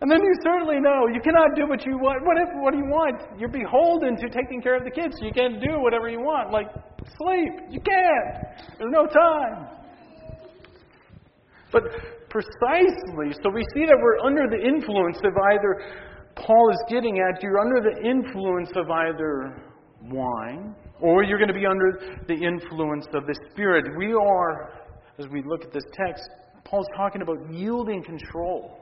And 0.00 0.10
then 0.10 0.20
you 0.24 0.34
certainly 0.42 0.80
know 0.80 1.08
you 1.12 1.20
cannot 1.20 1.54
do 1.54 1.68
what 1.68 1.84
you 1.84 1.98
want. 1.98 2.24
What, 2.24 2.40
if, 2.40 2.48
what 2.64 2.72
do 2.72 2.78
you 2.78 2.88
want? 2.88 3.20
You're 3.38 3.52
beholden 3.52 4.16
to 4.16 4.30
taking 4.30 4.62
care 4.62 4.74
of 4.74 4.84
the 4.84 4.90
kids. 4.90 5.16
So 5.20 5.26
you 5.26 5.32
can't 5.32 5.60
do 5.60 5.80
whatever 5.80 6.08
you 6.08 6.20
want. 6.20 6.50
Like 6.50 6.72
sleep. 7.20 7.68
You 7.68 7.80
can't. 7.80 8.78
There's 8.78 8.92
no 8.92 9.04
time. 9.04 9.68
But 11.70 11.84
precisely, 12.30 13.36
so 13.44 13.50
we 13.52 13.62
see 13.74 13.84
that 13.84 13.98
we're 14.00 14.24
under 14.24 14.48
the 14.48 14.58
influence 14.64 15.18
of 15.22 15.32
either, 15.52 15.84
Paul 16.34 16.70
is 16.70 16.82
getting 16.88 17.20
at, 17.20 17.42
you're 17.42 17.60
under 17.60 17.80
the 17.84 18.08
influence 18.08 18.70
of 18.74 18.90
either 18.90 19.62
wine 20.10 20.74
or 21.00 21.22
you're 21.24 21.38
going 21.38 21.52
to 21.52 21.54
be 21.54 21.66
under 21.66 22.24
the 22.26 22.34
influence 22.34 23.06
of 23.14 23.26
the 23.26 23.38
Spirit. 23.50 23.84
We 23.98 24.14
are, 24.14 24.72
as 25.18 25.28
we 25.28 25.42
look 25.46 25.62
at 25.62 25.72
this 25.72 25.84
text, 25.92 26.24
Paul's 26.64 26.88
talking 26.96 27.22
about 27.22 27.38
yielding 27.52 28.02
control. 28.02 28.79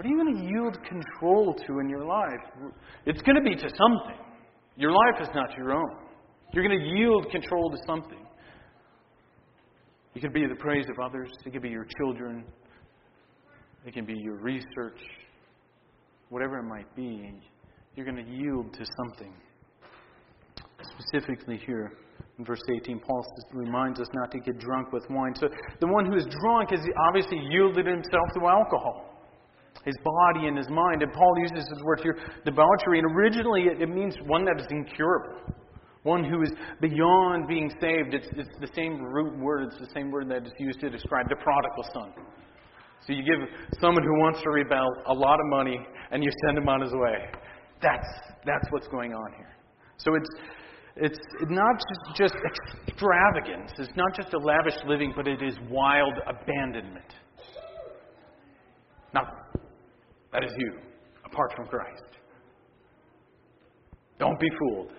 What 0.00 0.06
are 0.06 0.08
you 0.08 0.24
going 0.24 0.34
to 0.34 0.44
yield 0.50 0.78
control 0.88 1.52
to 1.66 1.80
in 1.80 1.90
your 1.90 2.06
life? 2.06 2.72
It's 3.04 3.20
going 3.20 3.36
to 3.36 3.42
be 3.42 3.54
to 3.54 3.68
something. 3.68 4.24
Your 4.76 4.92
life 4.92 5.20
is 5.20 5.28
not 5.34 5.54
your 5.58 5.74
own. 5.74 5.90
You're 6.54 6.66
going 6.66 6.80
to 6.80 6.98
yield 6.98 7.30
control 7.30 7.70
to 7.70 7.76
something. 7.86 8.26
It 10.14 10.20
could 10.20 10.32
be 10.32 10.46
the 10.46 10.54
praise 10.54 10.86
of 10.88 11.04
others, 11.04 11.28
it 11.44 11.52
could 11.52 11.60
be 11.60 11.68
your 11.68 11.86
children, 11.98 12.46
it 13.84 13.92
can 13.92 14.06
be 14.06 14.14
your 14.14 14.36
research, 14.36 14.98
whatever 16.30 16.56
it 16.60 16.62
might 16.62 16.96
be. 16.96 17.34
You're 17.94 18.10
going 18.10 18.24
to 18.24 18.32
yield 18.32 18.72
to 18.72 18.84
something 18.96 19.34
specifically 20.98 21.60
here 21.66 21.92
in 22.38 22.46
verse 22.46 22.62
18, 22.74 23.00
Paul 23.00 23.22
reminds 23.52 24.00
us 24.00 24.06
not 24.14 24.30
to 24.30 24.38
get 24.38 24.58
drunk 24.58 24.94
with 24.94 25.04
wine. 25.10 25.34
So 25.34 25.50
the 25.78 25.86
one 25.88 26.06
who 26.06 26.16
is 26.16 26.24
drunk 26.40 26.70
has 26.70 26.80
obviously 27.06 27.38
yielded 27.50 27.84
himself 27.84 28.28
to 28.38 28.46
alcohol, 28.46 29.09
his 29.84 29.96
body 30.04 30.46
and 30.46 30.56
his 30.56 30.68
mind. 30.68 31.02
And 31.02 31.12
Paul 31.12 31.34
uses 31.38 31.68
this 31.68 31.82
word 31.84 32.00
here, 32.02 32.18
debauchery, 32.44 32.98
and 32.98 33.16
originally 33.16 33.64
it, 33.66 33.88
means 33.88 34.14
one 34.26 34.44
that 34.44 34.60
is 34.60 34.66
incurable. 34.70 35.38
One 36.02 36.24
who 36.24 36.42
is 36.42 36.50
beyond 36.80 37.46
being 37.46 37.70
saved. 37.80 38.14
It's, 38.14 38.28
it's 38.36 38.58
the 38.60 38.70
same 38.74 39.02
root 39.02 39.38
word, 39.38 39.68
it's 39.68 39.78
the 39.78 39.92
same 39.94 40.10
word 40.10 40.30
that 40.30 40.46
is 40.46 40.52
used 40.58 40.80
to 40.80 40.90
describe 40.90 41.28
the 41.28 41.36
prodigal 41.36 41.84
son. 41.92 42.12
So 43.06 43.12
you 43.12 43.22
give 43.22 43.48
someone 43.80 44.02
who 44.02 44.12
wants 44.20 44.40
to 44.42 44.50
rebel 44.50 44.88
a 45.06 45.14
lot 45.14 45.40
of 45.40 45.46
money 45.46 45.78
and 46.10 46.22
you 46.22 46.30
send 46.46 46.58
him 46.58 46.68
on 46.68 46.80
his 46.82 46.92
way. 46.92 47.30
That's, 47.82 48.06
that's 48.44 48.66
what's 48.70 48.88
going 48.88 49.12
on 49.12 49.32
here. 49.36 49.56
So 49.96 50.14
it's, 50.14 50.28
it's 50.96 51.18
not 51.48 51.80
just 52.14 52.34
extravagance. 52.86 53.72
It's 53.78 53.96
not 53.96 54.14
just 54.14 54.34
a 54.34 54.38
lavish 54.38 54.76
living, 54.86 55.12
but 55.16 55.26
it 55.26 55.42
is 55.42 55.54
wild 55.70 56.14
abandonment. 56.26 57.14
Now, 59.14 59.22
that 60.32 60.44
is 60.44 60.52
you, 60.58 60.78
apart 61.24 61.52
from 61.56 61.66
Christ. 61.66 62.04
Don't 64.18 64.38
be 64.38 64.48
fooled 64.58 64.92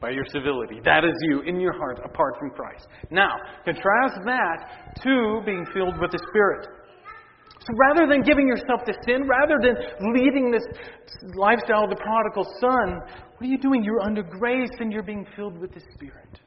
by 0.00 0.10
your 0.10 0.24
civility. 0.26 0.80
That 0.84 1.04
is 1.04 1.14
you 1.22 1.40
in 1.40 1.58
your 1.58 1.72
heart, 1.72 2.00
apart 2.04 2.34
from 2.38 2.50
Christ. 2.50 2.86
Now, 3.10 3.34
contrast 3.64 4.18
that 4.24 5.00
to 5.02 5.40
being 5.44 5.64
filled 5.72 5.98
with 5.98 6.10
the 6.12 6.20
Spirit. 6.30 6.68
So 7.60 7.72
rather 7.88 8.06
than 8.06 8.22
giving 8.22 8.46
yourself 8.46 8.84
to 8.86 8.92
sin, 9.06 9.26
rather 9.26 9.56
than 9.60 9.74
leading 10.14 10.52
this 10.52 10.62
lifestyle 11.34 11.84
of 11.84 11.90
the 11.90 11.96
prodigal 11.96 12.44
son, 12.60 13.00
what 13.36 13.40
are 13.40 13.50
you 13.50 13.58
doing? 13.58 13.82
You're 13.82 14.02
under 14.02 14.22
grace 14.22 14.70
and 14.78 14.92
you're 14.92 15.02
being 15.02 15.26
filled 15.34 15.58
with 15.58 15.74
the 15.74 15.80
Spirit. 15.94 16.40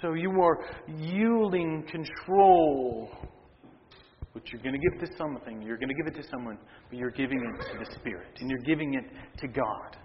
So 0.00 0.14
you 0.14 0.30
are 0.40 0.64
yielding 0.88 1.84
control, 1.90 3.10
which 4.32 4.52
you're 4.52 4.62
going 4.62 4.78
to 4.78 4.90
give 4.90 5.08
to 5.08 5.16
something. 5.16 5.60
You're 5.62 5.76
going 5.76 5.88
to 5.88 5.94
give 5.94 6.06
it 6.06 6.22
to 6.22 6.28
someone, 6.30 6.58
but 6.88 6.98
you're 6.98 7.10
giving 7.10 7.40
it 7.40 7.72
to 7.72 7.78
the 7.78 7.94
Spirit, 7.96 8.28
and 8.40 8.50
you're 8.50 8.60
giving 8.60 8.94
it 8.94 9.04
to 9.38 9.48
God. 9.48 9.96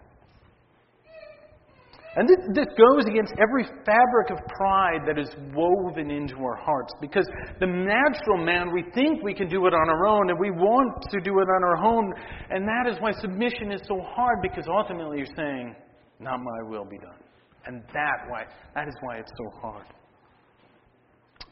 And 2.18 2.30
this, 2.30 2.38
this, 2.54 2.68
goes 2.78 3.04
against 3.12 3.34
every 3.44 3.66
fabric 3.86 4.32
of 4.32 4.38
pride 4.56 5.02
that 5.06 5.20
is 5.20 5.28
woven 5.54 6.10
into 6.10 6.38
our 6.38 6.56
hearts. 6.56 6.94
Because 7.02 7.28
the 7.60 7.68
natural 7.68 8.38
man, 8.38 8.72
we 8.74 8.86
think 8.96 9.22
we 9.22 9.34
can 9.34 9.50
do 9.50 9.68
it 9.68 9.74
on 9.74 9.90
our 9.90 10.08
own, 10.08 10.30
and 10.30 10.40
we 10.40 10.50
want 10.50 11.04
to 11.12 11.20
do 11.20 11.32
it 11.40 11.44
on 11.44 11.64
our 11.66 11.84
own. 11.84 12.14
And 12.52 12.66
that 12.66 12.90
is 12.90 12.98
why 13.02 13.12
submission 13.20 13.74
is 13.74 13.82
so 13.86 14.00
hard, 14.02 14.38
because 14.42 14.64
ultimately 14.70 15.18
you're 15.18 15.36
saying, 15.36 15.76
Not 16.22 16.40
my 16.40 16.70
will 16.70 16.86
be 16.86 16.98
done. 17.00 17.20
And 17.66 17.84
that, 17.94 18.18
why, 18.30 18.46
that 18.76 18.88
is 18.88 18.96
why 19.02 19.18
it's 19.18 19.32
so 19.38 19.60
hard. 19.60 19.86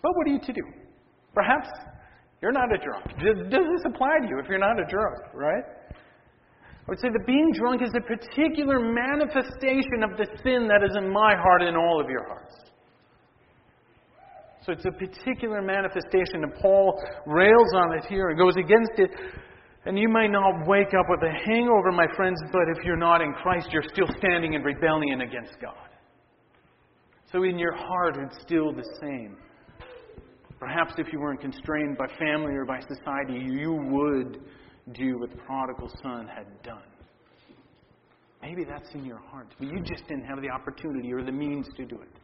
But 0.01 0.11
what 0.15 0.27
are 0.27 0.31
you 0.31 0.39
to 0.39 0.53
do? 0.53 0.61
Perhaps 1.33 1.67
you're 2.43 2.51
not 2.51 2.67
a 2.75 2.77
drunk. 2.77 3.05
Does 3.23 3.39
this 3.71 3.83
apply 3.85 4.19
to 4.19 4.27
you 4.27 4.37
if 4.37 4.49
you're 4.49 4.59
not 4.59 4.75
a 4.77 4.83
drunk, 4.83 5.31
right? 5.33 5.63
I 5.95 6.85
would 6.89 6.99
say 6.99 7.07
that 7.07 7.25
being 7.25 7.53
drunk 7.55 7.81
is 7.81 7.91
a 7.95 8.01
particular 8.03 8.83
manifestation 8.83 10.03
of 10.03 10.17
the 10.17 10.27
sin 10.43 10.67
that 10.67 10.83
is 10.83 10.93
in 10.97 11.09
my 11.09 11.37
heart 11.39 11.61
and 11.61 11.69
in 11.69 11.75
all 11.77 12.01
of 12.03 12.09
your 12.09 12.27
hearts. 12.27 12.53
So 14.65 14.73
it's 14.73 14.83
a 14.83 14.91
particular 14.91 15.61
manifestation, 15.61 16.43
and 16.43 16.53
Paul 16.55 17.01
rails 17.25 17.71
on 17.75 17.97
it 17.97 18.03
here 18.09 18.27
and 18.27 18.37
goes 18.37 18.57
against 18.57 18.91
it. 18.97 19.11
And 19.85 19.97
you 19.97 20.09
may 20.09 20.27
not 20.27 20.67
wake 20.67 20.93
up 20.99 21.05
with 21.07 21.21
a 21.23 21.31
hangover, 21.45 21.93
my 21.93 22.07
friends, 22.17 22.41
but 22.51 22.63
if 22.75 22.83
you're 22.83 22.97
not 22.97 23.21
in 23.21 23.31
Christ, 23.41 23.69
you're 23.71 23.87
still 23.87 24.07
standing 24.17 24.53
in 24.53 24.63
rebellion 24.63 25.21
against 25.21 25.55
God. 25.61 25.87
So 27.31 27.43
in 27.43 27.57
your 27.57 27.73
heart, 27.73 28.17
it's 28.19 28.41
still 28.41 28.73
the 28.73 28.83
same. 28.99 29.37
Perhaps 30.63 30.93
if 30.97 31.11
you 31.11 31.19
weren't 31.19 31.41
constrained 31.41 31.97
by 31.97 32.07
family 32.17 32.53
or 32.53 32.63
by 32.63 32.79
society, 32.79 33.33
you 33.33 33.73
would 33.91 34.39
do 34.93 35.19
what 35.19 35.29
the 35.29 35.35
prodigal 35.35 35.91
son 36.01 36.25
had 36.25 36.45
done. 36.63 36.87
Maybe 38.41 38.63
that's 38.63 38.89
in 38.93 39.03
your 39.03 39.17
heart, 39.17 39.47
but 39.59 39.67
you 39.67 39.81
just 39.81 40.07
didn't 40.07 40.23
have 40.23 40.41
the 40.41 40.49
opportunity 40.49 41.11
or 41.11 41.21
the 41.21 41.33
means 41.33 41.67
to 41.75 41.85
do 41.85 41.95
it. 41.95 42.17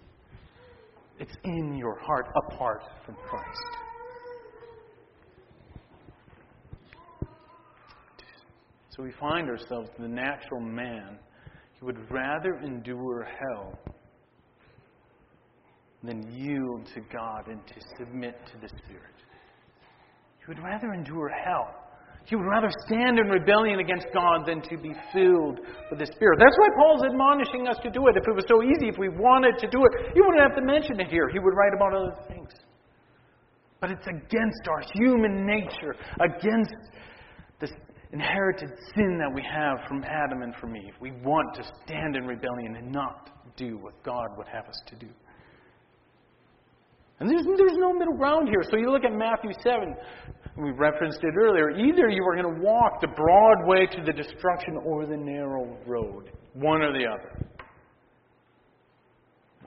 It's 1.19 1.35
in 1.43 1.75
your 1.75 1.99
heart 1.99 2.27
apart 2.47 2.81
from 3.05 3.15
Christ. 3.15 3.59
So 8.95 9.03
we 9.03 9.11
find 9.19 9.49
ourselves, 9.49 9.89
the 9.99 10.07
natural 10.07 10.61
man, 10.61 11.19
he 11.77 11.83
would 11.83 12.09
rather 12.09 12.53
endure 12.63 13.25
hell 13.25 13.77
than 16.03 16.31
yield 16.31 16.87
to 16.93 17.01
God 17.11 17.47
and 17.47 17.65
to 17.67 17.81
submit 17.97 18.35
to 18.51 18.57
the 18.61 18.69
Spirit. 18.69 19.15
He 20.39 20.45
would 20.47 20.63
rather 20.63 20.93
endure 20.93 21.29
hell 21.29 21.75
he 22.29 22.35
would 22.35 22.45
rather 22.45 22.69
stand 22.85 23.17
in 23.17 23.27
rebellion 23.27 23.79
against 23.79 24.05
God 24.13 24.45
than 24.45 24.61
to 24.69 24.77
be 24.77 24.93
filled 25.11 25.59
with 25.89 25.97
the 25.97 26.05
Spirit. 26.05 26.37
That's 26.37 26.57
why 26.59 26.69
Paul's 26.77 27.03
admonishing 27.03 27.67
us 27.67 27.77
to 27.81 27.89
do 27.89 28.05
it. 28.07 28.15
If 28.15 28.27
it 28.27 28.35
was 28.35 28.45
so 28.47 28.61
easy, 28.61 28.87
if 28.87 28.99
we 28.99 29.09
wanted 29.09 29.57
to 29.57 29.67
do 29.67 29.83
it, 29.83 30.13
he 30.13 30.21
wouldn't 30.21 30.39
have 30.39 30.55
to 30.55 30.61
mention 30.61 30.99
it 30.99 31.07
here. 31.07 31.27
He 31.29 31.39
would 31.39 31.55
write 31.55 31.73
about 31.73 31.95
other 31.95 32.15
things. 32.27 32.51
But 33.81 33.89
it's 33.89 34.05
against 34.05 34.67
our 34.69 34.83
human 34.93 35.47
nature, 35.47 35.95
against 36.21 36.75
this 37.59 37.71
inherited 38.13 38.69
sin 38.93 39.17
that 39.17 39.33
we 39.33 39.41
have 39.41 39.79
from 39.87 40.03
Adam 40.03 40.43
and 40.43 40.53
from 40.57 40.75
Eve. 40.75 40.93
We 41.01 41.11
want 41.11 41.55
to 41.55 41.63
stand 41.83 42.15
in 42.15 42.27
rebellion 42.27 42.75
and 42.75 42.91
not 42.91 43.31
do 43.57 43.79
what 43.79 44.03
God 44.03 44.37
would 44.37 44.47
have 44.47 44.65
us 44.65 44.79
to 44.87 44.95
do. 44.97 45.09
And 47.19 47.29
there's, 47.29 47.45
there's 47.45 47.77
no 47.77 47.93
middle 47.93 48.15
ground 48.15 48.47
here. 48.47 48.63
So 48.69 48.77
you 48.77 48.91
look 48.91 49.03
at 49.03 49.11
Matthew 49.11 49.51
7, 49.61 49.95
we 50.57 50.71
referenced 50.71 51.19
it 51.21 51.33
earlier. 51.37 51.71
Either 51.71 52.09
you 52.09 52.23
are 52.23 52.35
going 52.41 52.55
to 52.55 52.61
walk 52.61 53.01
the 53.01 53.07
broad 53.07 53.67
way 53.67 53.85
to 53.87 54.03
the 54.05 54.13
destruction 54.13 54.77
or 54.85 55.05
the 55.05 55.17
narrow 55.17 55.77
road, 55.85 56.31
one 56.53 56.81
or 56.81 56.93
the 56.93 57.05
other. 57.05 57.45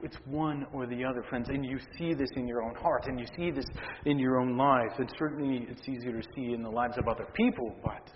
It's 0.03 0.17
one 0.27 0.67
or 0.73 0.87
the 0.87 1.05
other, 1.05 1.23
friends. 1.29 1.49
And 1.49 1.65
you 1.65 1.79
see 1.99 2.13
this 2.15 2.29
in 2.37 2.49
your 2.49 2.63
own 2.63 2.75
heart, 2.75 3.05
and 3.07 3.21
you 3.21 3.27
see 3.37 3.51
this 3.51 3.67
in 4.05 4.19
your 4.19 4.41
own 4.41 4.57
life. 4.57 4.99
And 4.99 5.09
certainly 5.19 5.67
it's 5.71 5.89
easier 5.89 6.21
to 6.21 6.29
see 6.35 6.55
in 6.55 6.63
the 6.63 6.71
lives 6.71 6.99
of 6.99 7.07
other 7.07 7.27
people, 7.35 7.75
but 7.85 8.11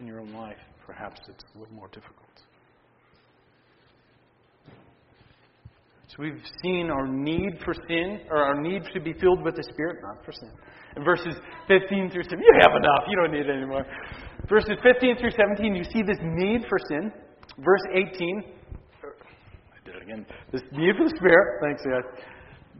in 0.00 0.06
your 0.06 0.20
own 0.20 0.32
life, 0.32 0.56
perhaps 0.86 1.20
it's 1.28 1.44
a 1.54 1.58
little 1.58 1.74
more 1.74 1.88
difficult. 1.88 2.28
So 6.08 6.22
we've 6.22 6.42
seen 6.62 6.88
our 6.90 7.06
need 7.06 7.60
for 7.64 7.74
sin, 7.86 8.20
or 8.30 8.38
our 8.38 8.60
need 8.60 8.82
to 8.94 9.00
be 9.00 9.12
filled 9.20 9.44
with 9.44 9.56
the 9.56 9.62
Spirit, 9.62 9.98
not 10.02 10.24
for 10.24 10.32
sin. 10.32 10.50
In 10.96 11.04
verses 11.04 11.34
15 11.68 12.10
through 12.10 12.22
17, 12.22 12.40
you 12.40 12.60
have 12.62 12.74
enough, 12.74 13.04
you 13.08 13.16
don't 13.16 13.30
need 13.30 13.46
it 13.46 13.54
anymore. 13.54 13.84
Verses 14.48 14.78
15 14.82 15.18
through 15.18 15.32
17, 15.32 15.74
you 15.74 15.84
see 15.84 16.02
this 16.02 16.16
need 16.22 16.64
for 16.66 16.78
sin. 16.88 17.12
Verse 17.58 17.82
18, 17.92 18.42
I 19.04 19.84
did 19.84 19.96
it 19.96 20.02
again. 20.02 20.26
This 20.50 20.62
need 20.72 20.96
for 20.96 21.04
the 21.04 21.14
Spirit, 21.16 21.60
thanks. 21.62 21.82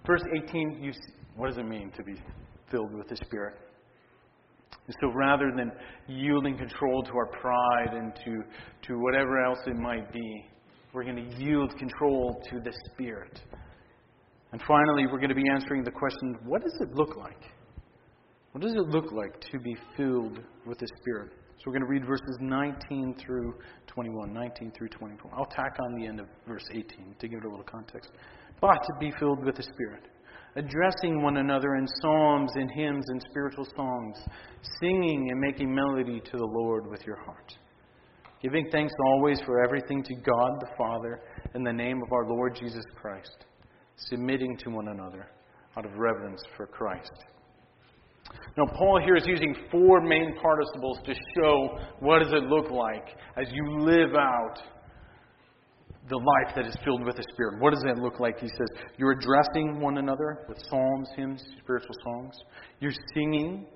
Verse 0.07 0.23
18, 0.35 0.79
you 0.81 0.93
see, 0.93 1.13
what 1.37 1.49
does 1.49 1.59
it 1.59 1.67
mean 1.67 1.93
to 1.97 2.03
be 2.03 2.15
filled 2.71 2.95
with 2.95 3.09
the 3.09 3.17
Spirit? 3.17 3.57
And 4.87 4.97
so 5.03 5.13
rather 5.13 5.53
than 5.55 5.71
yielding 6.07 6.57
control 6.57 7.03
to 7.03 7.13
our 7.13 7.27
pride 7.27 7.93
and 7.93 8.15
to, 8.25 8.43
to 8.89 8.99
whatever 8.99 9.45
else 9.45 9.59
it 9.67 9.77
might 9.77 10.11
be, 10.15 10.47
we're 10.93 11.05
going 11.05 11.17
to 11.17 11.37
yield 11.37 11.77
control 11.77 12.43
to 12.51 12.61
the 12.61 12.73
Spirit. 12.93 13.41
And 14.53 14.63
finally, 14.67 15.07
we're 15.07 15.19
going 15.19 15.29
to 15.29 15.35
be 15.35 15.49
answering 15.53 15.85
the 15.85 15.91
question 15.91 16.37
what 16.45 16.63
does 16.63 16.77
it 16.81 16.95
look 16.95 17.17
like? 17.17 17.43
What 18.53 18.63
does 18.63 18.73
it 18.73 18.89
look 18.89 19.13
like 19.13 19.39
to 19.53 19.59
be 19.59 19.77
filled 19.97 20.39
with 20.67 20.79
the 20.79 20.89
Spirit? 21.01 21.33
So 21.59 21.65
we're 21.67 21.73
going 21.73 21.83
to 21.83 21.89
read 21.89 22.07
verses 22.07 22.39
19 22.41 23.17
through 23.25 23.55
21. 23.89 24.33
19 24.33 24.73
through 24.77 24.89
24. 24.89 25.31
I'll 25.37 25.45
tack 25.47 25.77
on 25.85 26.01
the 26.01 26.07
end 26.07 26.21
of 26.21 26.27
verse 26.47 26.65
18 26.71 27.17
to 27.19 27.29
give 27.29 27.41
it 27.41 27.45
a 27.45 27.49
little 27.49 27.65
context. 27.65 28.13
But 28.61 28.77
to 28.77 28.93
be 28.99 29.13
filled 29.19 29.45
with 29.45 29.57
the 29.57 29.63
Spirit, 29.63 30.05
addressing 30.57 31.23
one 31.23 31.37
another 31.37 31.75
in 31.75 31.87
psalms 32.01 32.51
and 32.55 32.71
hymns 32.75 33.05
and 33.09 33.23
spiritual 33.31 33.67
songs, 33.77 34.17
singing 34.81 35.29
and 35.31 35.41
making 35.41 35.75
melody 35.75 36.21
to 36.21 36.37
the 36.37 36.47
Lord 36.47 36.87
with 36.87 37.05
your 37.07 37.17
heart 37.25 37.53
giving 38.43 38.69
thanks 38.71 38.93
always 39.07 39.41
for 39.45 39.65
everything 39.65 40.03
to 40.05 40.15
God 40.15 40.61
the 40.61 40.69
Father 40.77 41.21
in 41.55 41.63
the 41.63 41.73
name 41.73 42.03
of 42.03 42.13
our 42.13 42.27
Lord 42.27 42.57
Jesus 42.59 42.85
Christ, 43.01 43.47
submitting 43.97 44.57
to 44.59 44.71
one 44.71 44.89
another 44.89 45.29
out 45.77 45.85
of 45.85 45.93
reverence 45.97 46.43
for 46.57 46.67
Christ. 46.67 47.13
Now, 48.57 48.65
Paul 48.77 49.01
here 49.05 49.17
is 49.17 49.27
using 49.27 49.55
four 49.71 50.01
main 50.01 50.35
participles 50.41 50.99
to 51.07 51.15
show 51.37 51.79
what 52.01 52.21
does 52.21 52.33
it 52.33 52.45
look 52.45 52.71
like 52.71 53.09
as 53.37 53.47
you 53.53 53.81
live 53.81 54.15
out 54.15 54.59
the 56.09 56.17
life 56.17 56.55
that 56.57 56.67
is 56.67 56.75
filled 56.85 57.05
with 57.05 57.17
the 57.17 57.25
Spirit. 57.35 57.61
What 57.61 57.75
does 57.75 57.83
that 57.83 57.99
look 57.99 58.19
like? 58.19 58.39
He 58.41 58.49
says, 58.49 58.69
You're 58.97 59.13
addressing 59.13 59.81
one 59.81 59.99
another 59.99 60.45
with 60.49 60.59
psalms, 60.69 61.09
hymns, 61.17 61.43
spiritual 61.63 61.95
songs. 62.05 62.35
You're 62.81 62.93
singing 63.15 63.67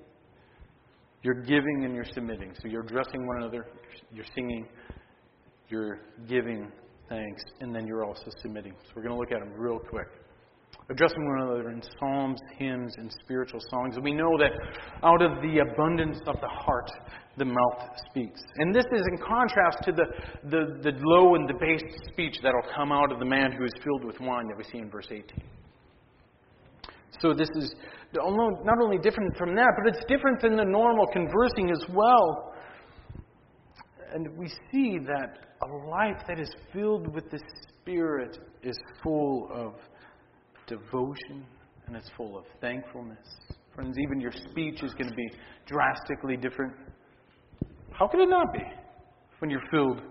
you're 1.23 1.41
giving 1.41 1.85
and 1.85 1.95
you're 1.95 2.05
submitting. 2.13 2.53
So 2.61 2.67
you're 2.67 2.83
addressing 2.83 3.25
one 3.25 3.37
another, 3.37 3.65
you're 4.11 4.25
singing, 4.35 4.67
you're 5.69 5.99
giving 6.27 6.71
thanks, 7.09 7.43
and 7.61 7.73
then 7.73 7.87
you're 7.87 8.03
also 8.03 8.29
submitting. 8.41 8.73
So 8.83 8.91
we're 8.95 9.03
going 9.03 9.15
to 9.15 9.19
look 9.19 9.31
at 9.31 9.39
them 9.39 9.53
real 9.57 9.79
quick. 9.79 10.07
Addressing 10.89 11.25
one 11.25 11.41
another 11.43 11.69
in 11.69 11.81
psalms, 11.97 12.39
hymns, 12.57 12.93
and 12.97 13.09
spiritual 13.23 13.61
songs. 13.69 13.95
And 13.95 14.03
we 14.03 14.13
know 14.13 14.37
that 14.37 14.51
out 15.01 15.21
of 15.21 15.41
the 15.41 15.59
abundance 15.59 16.19
of 16.27 16.35
the 16.41 16.47
heart, 16.47 16.91
the 17.37 17.45
mouth 17.45 17.89
speaks. 18.09 18.41
And 18.57 18.75
this 18.75 18.85
is 18.91 19.01
in 19.11 19.17
contrast 19.25 19.77
to 19.83 19.91
the, 19.93 20.05
the, 20.49 20.91
the 20.91 20.99
low 21.03 21.35
and 21.35 21.47
debased 21.47 21.85
speech 22.11 22.37
that 22.43 22.51
will 22.53 22.69
come 22.75 22.91
out 22.91 23.11
of 23.13 23.19
the 23.19 23.25
man 23.25 23.53
who 23.53 23.63
is 23.63 23.71
filled 23.81 24.03
with 24.03 24.19
wine 24.19 24.47
that 24.47 24.57
we 24.57 24.63
see 24.65 24.79
in 24.79 24.89
verse 24.89 25.07
18. 25.09 25.25
So 27.21 27.33
this 27.33 27.49
is 27.55 27.73
not 28.13 28.77
only 28.81 28.97
different 28.97 29.35
from 29.37 29.55
that, 29.55 29.71
but 29.77 29.95
it's 29.95 30.05
different 30.05 30.41
than 30.41 30.55
the 30.55 30.65
normal 30.65 31.05
conversing 31.07 31.71
as 31.71 31.83
well. 31.89 32.53
And 34.13 34.37
we 34.37 34.47
see 34.71 34.99
that 34.99 35.39
a 35.63 35.89
life 35.89 36.21
that 36.27 36.39
is 36.39 36.49
filled 36.71 37.13
with 37.13 37.29
the 37.31 37.39
Spirit 37.81 38.37
is 38.61 38.77
full 39.01 39.49
of 39.51 39.73
devotion 40.67 41.45
and 41.87 41.95
it's 41.95 42.09
full 42.15 42.37
of 42.37 42.45
thankfulness. 42.61 43.27
Friends, 43.75 43.97
even 43.97 44.21
your 44.21 44.31
speech 44.31 44.83
is 44.83 44.93
going 44.93 45.09
to 45.09 45.15
be 45.15 45.31
drastically 45.65 46.37
different. 46.37 46.73
How 47.91 48.07
could 48.07 48.21
it 48.21 48.29
not 48.29 48.53
be 48.53 48.63
when 49.39 49.49
you're 49.49 49.67
filled 49.71 50.01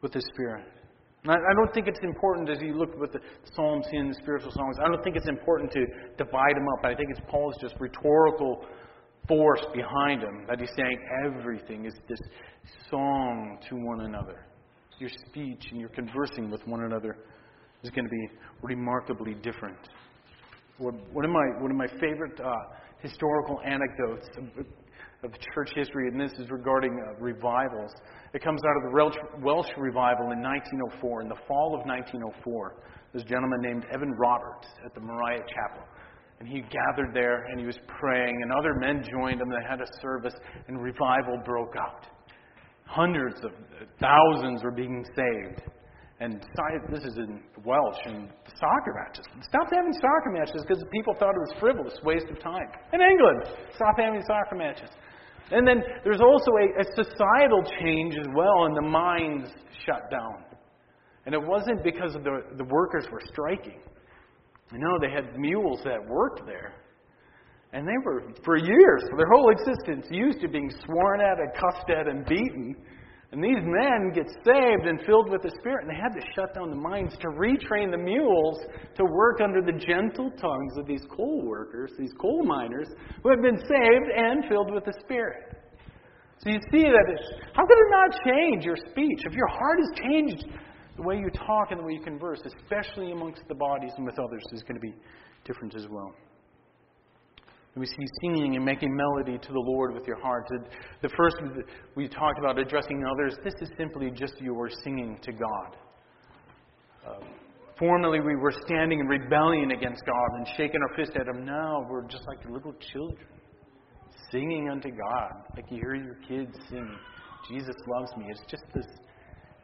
with 0.00 0.12
the 0.12 0.22
Spirit? 0.32 0.64
I 1.28 1.54
don't 1.54 1.72
think 1.74 1.86
it's 1.86 1.98
important 2.02 2.48
as 2.48 2.62
you 2.62 2.74
look 2.74 2.98
with 2.98 3.12
the 3.12 3.20
Psalms, 3.54 3.84
hymns, 3.90 4.16
spiritual 4.22 4.52
songs. 4.52 4.76
I 4.82 4.88
don't 4.88 5.04
think 5.04 5.16
it's 5.16 5.28
important 5.28 5.70
to 5.72 5.84
divide 6.16 6.56
them 6.56 6.66
up. 6.78 6.84
I 6.84 6.94
think 6.94 7.10
it's 7.10 7.20
Paul's 7.28 7.56
just 7.60 7.74
rhetorical 7.78 8.64
force 9.28 9.64
behind 9.74 10.22
them 10.22 10.46
that 10.48 10.58
he's 10.58 10.70
saying 10.74 10.98
everything 11.26 11.84
is 11.84 11.92
this 12.08 12.18
song 12.90 13.58
to 13.68 13.76
one 13.76 14.00
another. 14.06 14.46
Your 14.98 15.10
speech 15.28 15.66
and 15.70 15.80
your 15.80 15.90
conversing 15.90 16.50
with 16.50 16.66
one 16.66 16.84
another 16.84 17.16
is 17.82 17.90
going 17.90 18.04
to 18.04 18.10
be 18.10 18.28
remarkably 18.62 19.34
different. 19.34 19.78
One 20.78 21.24
of 21.24 21.30
my 21.30 21.44
one 21.60 21.70
of 21.70 21.76
my 21.76 21.88
favorite 22.00 22.40
uh, 22.40 22.52
historical 23.02 23.60
anecdotes 23.62 24.26
of 25.22 25.32
church 25.54 25.70
history, 25.74 26.08
and 26.08 26.20
this 26.20 26.32
is 26.38 26.50
regarding 26.50 26.92
uh, 26.92 27.20
revivals. 27.20 27.92
It 28.32 28.42
comes 28.42 28.60
out 28.64 28.76
of 28.76 28.82
the 28.90 29.42
Welsh, 29.42 29.68
revival 29.76 30.32
in 30.32 30.40
1904. 30.40 31.22
In 31.22 31.28
the 31.28 31.36
fall 31.46 31.74
of 31.74 31.84
1904, 31.86 32.76
this 33.12 33.24
gentleman 33.24 33.60
named 33.60 33.84
Evan 33.92 34.12
Roberts 34.12 34.68
at 34.84 34.94
the 34.94 35.00
Moriah 35.00 35.44
Chapel. 35.48 35.84
And 36.38 36.48
he 36.48 36.62
gathered 36.62 37.12
there 37.12 37.44
and 37.50 37.60
he 37.60 37.66
was 37.66 37.76
praying, 38.00 38.40
and 38.42 38.50
other 38.52 38.74
men 38.74 39.04
joined 39.12 39.40
him. 39.42 39.50
They 39.50 39.68
had 39.68 39.80
a 39.80 39.88
service, 40.00 40.34
and 40.68 40.80
revival 40.80 41.36
broke 41.44 41.74
out. 41.76 42.06
Hundreds 42.86 43.44
of 43.44 43.52
thousands 44.00 44.64
were 44.64 44.72
being 44.72 45.04
saved. 45.14 45.62
And 46.20 46.44
this 46.92 47.04
is 47.04 47.16
in 47.16 47.40
Welsh 47.64 48.00
and 48.04 48.28
soccer 48.44 48.92
matches. 48.92 49.24
Stopped 49.40 49.72
having 49.72 49.92
soccer 49.92 50.30
matches 50.32 50.62
because 50.68 50.84
people 50.92 51.14
thought 51.18 51.32
it 51.32 51.44
was 51.48 51.54
frivolous, 51.58 51.96
waste 52.04 52.26
of 52.28 52.38
time. 52.40 52.68
In 52.92 53.00
England, 53.00 53.56
stop 53.74 53.96
having 53.96 54.20
soccer 54.26 54.56
matches. 54.56 54.90
And 55.50 55.66
then 55.66 55.82
there's 56.04 56.20
also 56.20 56.50
a, 56.52 56.80
a 56.80 57.04
societal 57.04 57.62
change 57.80 58.14
as 58.18 58.26
well, 58.34 58.66
and 58.66 58.76
the 58.76 58.88
mines 58.88 59.48
shut 59.84 60.10
down. 60.10 60.44
And 61.26 61.34
it 61.34 61.42
wasn't 61.42 61.82
because 61.82 62.14
of 62.14 62.24
the, 62.24 62.42
the 62.56 62.64
workers 62.64 63.06
were 63.10 63.20
striking. 63.32 63.80
You 64.72 64.78
know, 64.78 64.98
they 65.00 65.10
had 65.10 65.36
mules 65.38 65.80
that 65.84 65.98
worked 66.08 66.46
there. 66.46 66.74
And 67.72 67.86
they 67.86 67.98
were, 68.04 68.22
for 68.44 68.56
years, 68.56 69.02
for 69.10 69.16
their 69.16 69.28
whole 69.32 69.50
existence, 69.50 70.06
used 70.10 70.40
to 70.40 70.48
being 70.48 70.70
sworn 70.84 71.20
at 71.20 71.38
and 71.38 71.50
cussed 71.54 71.90
at 71.90 72.08
and 72.08 72.24
beaten. 72.26 72.74
And 73.32 73.42
these 73.42 73.62
men 73.62 74.10
get 74.12 74.26
saved 74.44 74.86
and 74.86 75.00
filled 75.06 75.30
with 75.30 75.42
the 75.42 75.52
Spirit, 75.60 75.86
and 75.86 75.90
they 75.90 76.00
had 76.00 76.18
to 76.18 76.26
shut 76.34 76.52
down 76.52 76.70
the 76.70 76.76
mines 76.76 77.16
to 77.20 77.28
retrain 77.28 77.92
the 77.92 77.98
mules 77.98 78.58
to 78.96 79.04
work 79.04 79.40
under 79.40 79.62
the 79.62 79.78
gentle 79.78 80.30
tongues 80.32 80.76
of 80.76 80.86
these 80.86 81.02
coal 81.14 81.46
workers, 81.46 81.92
these 81.96 82.12
coal 82.20 82.44
miners, 82.44 82.88
who 83.22 83.30
had 83.30 83.40
been 83.40 83.58
saved 83.58 84.10
and 84.16 84.44
filled 84.48 84.74
with 84.74 84.84
the 84.84 84.94
Spirit. 85.04 85.54
So 86.38 86.50
you 86.50 86.58
see 86.72 86.82
that 86.82 87.06
how 87.54 87.66
could 87.66 87.78
it 87.78 87.90
not 87.90 88.10
change 88.26 88.64
your 88.64 88.76
speech? 88.76 89.20
If 89.24 89.34
your 89.34 89.46
heart 89.46 89.78
has 89.78 90.00
changed, 90.02 90.44
the 90.96 91.02
way 91.02 91.16
you 91.16 91.30
talk 91.30 91.70
and 91.70 91.78
the 91.78 91.84
way 91.84 91.92
you 91.92 92.02
converse, 92.02 92.40
especially 92.44 93.12
amongst 93.12 93.42
the 93.46 93.54
bodies 93.54 93.92
and 93.96 94.06
with 94.06 94.18
others, 94.18 94.42
is 94.52 94.62
going 94.62 94.74
to 94.74 94.80
be 94.80 94.94
different 95.44 95.76
as 95.76 95.86
well. 95.88 96.12
We 97.76 97.86
see 97.86 98.06
singing 98.20 98.56
and 98.56 98.64
making 98.64 98.94
melody 98.94 99.38
to 99.38 99.52
the 99.52 99.60
Lord 99.60 99.94
with 99.94 100.04
your 100.04 100.20
heart. 100.20 100.46
The 101.02 101.08
first 101.16 101.36
we 101.94 102.08
talked 102.08 102.38
about 102.38 102.58
addressing 102.58 103.04
others. 103.04 103.36
This 103.44 103.54
is 103.60 103.70
simply 103.78 104.10
just 104.10 104.34
your 104.40 104.68
singing 104.82 105.18
to 105.22 105.32
God. 105.32 105.76
Uh, 107.06 107.24
formerly, 107.78 108.20
we 108.20 108.34
were 108.34 108.52
standing 108.66 108.98
in 108.98 109.06
rebellion 109.06 109.70
against 109.70 110.04
God 110.04 110.38
and 110.38 110.46
shaking 110.56 110.80
our 110.82 110.96
fist 110.96 111.16
at 111.16 111.28
Him. 111.28 111.44
Now 111.46 111.86
we're 111.88 112.06
just 112.08 112.24
like 112.26 112.38
little 112.50 112.74
children, 112.92 113.28
singing 114.32 114.68
unto 114.68 114.90
God, 114.90 115.30
like 115.54 115.70
you 115.70 115.78
hear 115.78 115.94
your 115.94 116.18
kids 116.26 116.56
sing. 116.68 116.96
Jesus 117.48 117.76
loves 117.88 118.10
me. 118.16 118.26
It's 118.30 118.42
just 118.50 118.64
this 118.74 118.86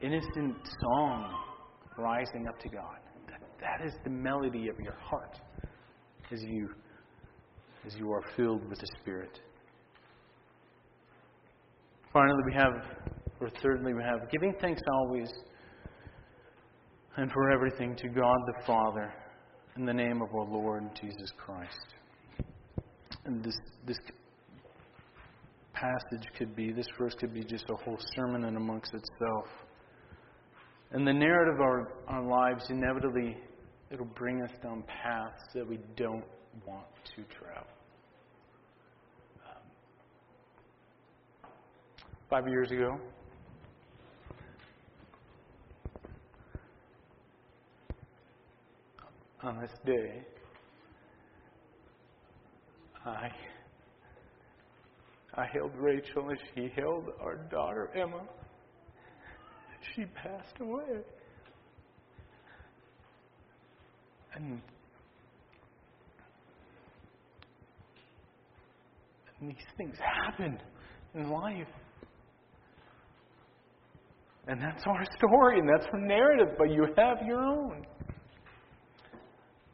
innocent 0.01 0.57
song 0.81 1.35
rising 1.99 2.47
up 2.49 2.59
to 2.61 2.69
God. 2.69 2.99
That, 3.29 3.41
that 3.61 3.87
is 3.87 3.95
the 4.05 4.11
melody 4.11 4.69
of 4.69 4.79
your 4.79 4.97
heart 5.01 5.37
as 6.33 6.41
you 6.43 6.71
as 7.87 7.95
you 7.97 8.13
are 8.13 8.23
filled 8.37 8.69
with 8.69 8.81
the 8.81 8.89
Spirit. 9.01 9.41
Finally, 12.13 12.43
we 12.47 12.55
have, 12.55 12.73
or 13.41 13.51
thirdly, 13.63 13.95
we 13.95 14.03
have 14.03 14.31
giving 14.31 14.55
thanks 14.61 14.83
always 14.93 15.29
and 17.17 17.31
for 17.31 17.51
everything 17.51 17.95
to 17.97 18.09
God 18.09 18.37
the 18.47 18.67
Father 18.67 19.13
in 19.77 19.85
the 19.85 19.93
name 19.93 20.21
of 20.23 20.35
our 20.35 20.45
Lord 20.45 20.85
Jesus 21.01 21.31
Christ. 21.39 21.95
And 23.25 23.45
this, 23.45 23.57
this 23.87 23.99
passage 25.73 26.27
could 26.39 26.57
be, 26.57 26.73
this 26.73 26.87
verse 26.99 27.15
could 27.19 27.35
be 27.35 27.45
just 27.45 27.65
a 27.71 27.77
whole 27.85 27.99
sermon 28.15 28.45
in 28.45 28.57
amongst 28.57 28.93
itself. 28.95 29.47
And 30.93 31.07
the 31.07 31.13
narrative 31.13 31.55
of 31.55 31.61
our, 31.61 31.93
our 32.09 32.23
lives, 32.23 32.65
inevitably, 32.71 33.37
it'll 33.91 34.07
bring 34.07 34.43
us 34.43 34.51
down 34.63 34.85
paths 34.87 35.43
that 35.55 35.67
we 35.69 35.79
don't 35.97 36.25
want 36.67 36.87
to 37.15 37.23
travel. 37.39 37.76
Five 42.31 42.49
years 42.49 42.71
ago. 42.71 42.99
on 49.43 49.61
this 49.61 49.71
day, 49.85 50.25
I 53.05 53.31
I 55.39 55.45
held 55.53 55.73
Rachel 55.77 56.31
and 56.31 56.39
she 56.55 56.73
held 56.81 57.11
our 57.21 57.37
daughter 57.37 57.91
Emma. 57.95 58.23
She 59.95 60.05
passed 60.07 60.57
away. 60.61 61.03
And, 64.35 64.61
and 69.41 69.51
these 69.51 69.57
things 69.77 69.95
happen 69.99 70.59
in 71.15 71.31
life. 71.31 71.69
And 74.49 74.61
that's 74.61 74.85
our 74.87 75.05
story, 75.17 75.59
and 75.59 75.69
that's 75.69 75.87
our 75.93 76.01
narrative, 76.01 76.55
but 76.57 76.71
you 76.71 76.87
have 76.97 77.19
your 77.27 77.41
own. 77.41 77.85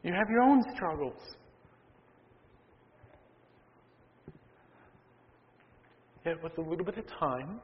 You 0.01 0.13
have 0.13 0.29
your 0.29 0.41
own 0.41 0.61
struggles. 0.75 1.19
Yet, 6.25 6.41
with 6.41 6.57
a 6.57 6.61
little 6.61 6.85
bit 6.85 6.97
of 6.97 7.05
time, 7.19 7.59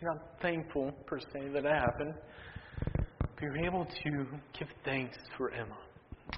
you're 0.00 0.12
not 0.12 0.40
thankful 0.42 0.92
per 1.06 1.20
se 1.20 1.48
that 1.52 1.64
it 1.64 1.70
happened, 1.70 2.14
but 3.20 3.42
you're 3.42 3.64
able 3.64 3.84
to 3.84 4.26
give 4.58 4.68
thanks 4.84 5.16
for 5.36 5.50
Emma 5.52 5.78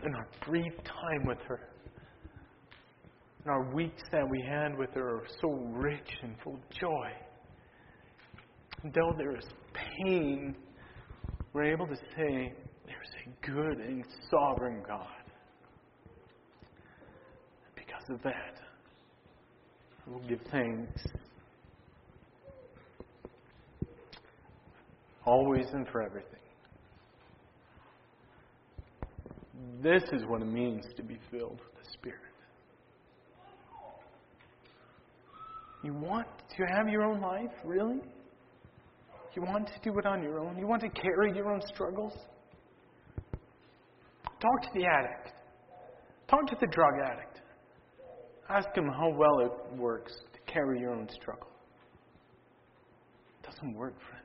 and 0.02 0.14
our 0.14 0.28
brief 0.46 0.72
time 0.84 1.26
with 1.26 1.38
her. 1.48 1.70
And 3.44 3.50
our 3.50 3.74
weeks 3.74 4.02
that 4.12 4.28
we 4.28 4.44
had 4.48 4.76
with 4.76 4.90
her 4.94 5.16
are 5.16 5.26
so 5.40 5.48
rich 5.72 6.10
and 6.22 6.34
full 6.42 6.54
of 6.54 6.70
joy. 6.78 7.10
Though 8.84 9.14
there 9.16 9.36
is 9.36 9.44
pain, 9.74 10.54
we're 11.52 11.72
able 11.72 11.86
to 11.86 11.96
say 11.96 12.52
there's 12.86 13.10
a 13.26 13.46
good 13.46 13.78
and 13.78 14.04
sovereign 14.30 14.82
God. 14.86 15.06
And 17.64 17.74
because 17.74 18.08
of 18.10 18.22
that, 18.22 18.60
we'll 20.06 20.26
give 20.28 20.40
thanks 20.52 21.02
always 25.24 25.66
and 25.72 25.86
for 25.88 26.02
everything. 26.02 26.30
This 29.82 30.02
is 30.12 30.24
what 30.26 30.40
it 30.42 30.46
means 30.46 30.84
to 30.96 31.02
be 31.02 31.18
filled 31.30 31.60
with 31.60 31.84
the 31.84 31.90
Spirit. 31.92 32.20
You 35.82 35.92
want 35.92 36.26
to 36.56 36.64
have 36.64 36.88
your 36.88 37.02
own 37.02 37.20
life, 37.20 37.50
really? 37.64 38.00
You 39.36 39.42
want 39.42 39.66
to 39.66 39.74
do 39.82 39.98
it 39.98 40.06
on 40.06 40.22
your 40.22 40.40
own? 40.40 40.56
You 40.56 40.66
want 40.66 40.80
to 40.80 40.88
carry 40.88 41.30
your 41.36 41.52
own 41.52 41.60
struggles? 41.74 42.14
Talk 44.40 44.62
to 44.62 44.68
the 44.74 44.86
addict. 44.86 45.34
Talk 46.26 46.46
to 46.48 46.56
the 46.58 46.66
drug 46.66 46.94
addict. 47.04 47.42
Ask 48.48 48.68
him 48.74 48.88
how 48.88 49.10
well 49.14 49.40
it 49.40 49.76
works 49.78 50.14
to 50.32 50.52
carry 50.52 50.80
your 50.80 50.94
own 50.94 51.06
struggle. 51.20 51.50
It 53.42 53.50
doesn't 53.50 53.74
work, 53.74 53.94
friends. 54.08 54.24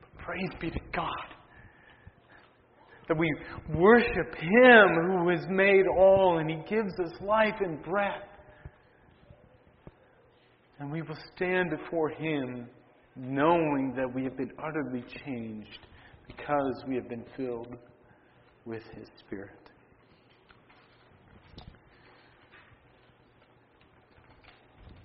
But 0.00 0.24
praise 0.24 0.50
be 0.58 0.70
to 0.70 0.80
God 0.94 1.32
that 3.08 3.18
we 3.18 3.30
worship 3.74 4.34
Him 4.36 4.88
who 5.06 5.28
has 5.28 5.44
made 5.50 5.84
all 5.98 6.38
and 6.38 6.48
He 6.48 6.56
gives 6.66 6.92
us 7.00 7.12
life 7.20 7.56
and 7.60 7.82
breath. 7.82 8.22
And 10.78 10.90
we 10.90 11.02
will 11.02 11.18
stand 11.34 11.70
before 11.70 12.08
Him 12.08 12.68
knowing 13.16 13.92
that 13.96 14.12
we 14.12 14.24
have 14.24 14.36
been 14.36 14.52
utterly 14.62 15.04
changed 15.24 15.86
because 16.26 16.82
we 16.86 16.94
have 16.94 17.08
been 17.08 17.24
filled 17.36 17.76
with 18.64 18.82
His 18.94 19.08
Spirit. 19.18 19.50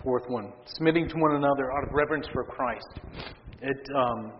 Fourth 0.02 0.28
one, 0.28 0.52
submitting 0.76 1.08
to 1.08 1.14
one 1.16 1.34
another 1.34 1.72
out 1.72 1.88
of 1.88 1.92
reverence 1.92 2.26
for 2.32 2.44
Christ. 2.44 2.86
It 3.60 3.86
um, 3.96 4.32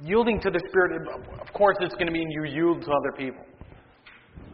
yielding 0.00 0.40
to 0.40 0.50
the 0.50 0.60
Spirit. 0.68 1.08
Of 1.40 1.52
course, 1.54 1.76
it's 1.80 1.94
going 1.94 2.06
to 2.06 2.12
mean 2.12 2.30
you 2.30 2.44
yield 2.44 2.82
to 2.82 2.90
other 2.90 3.12
people. 3.16 3.42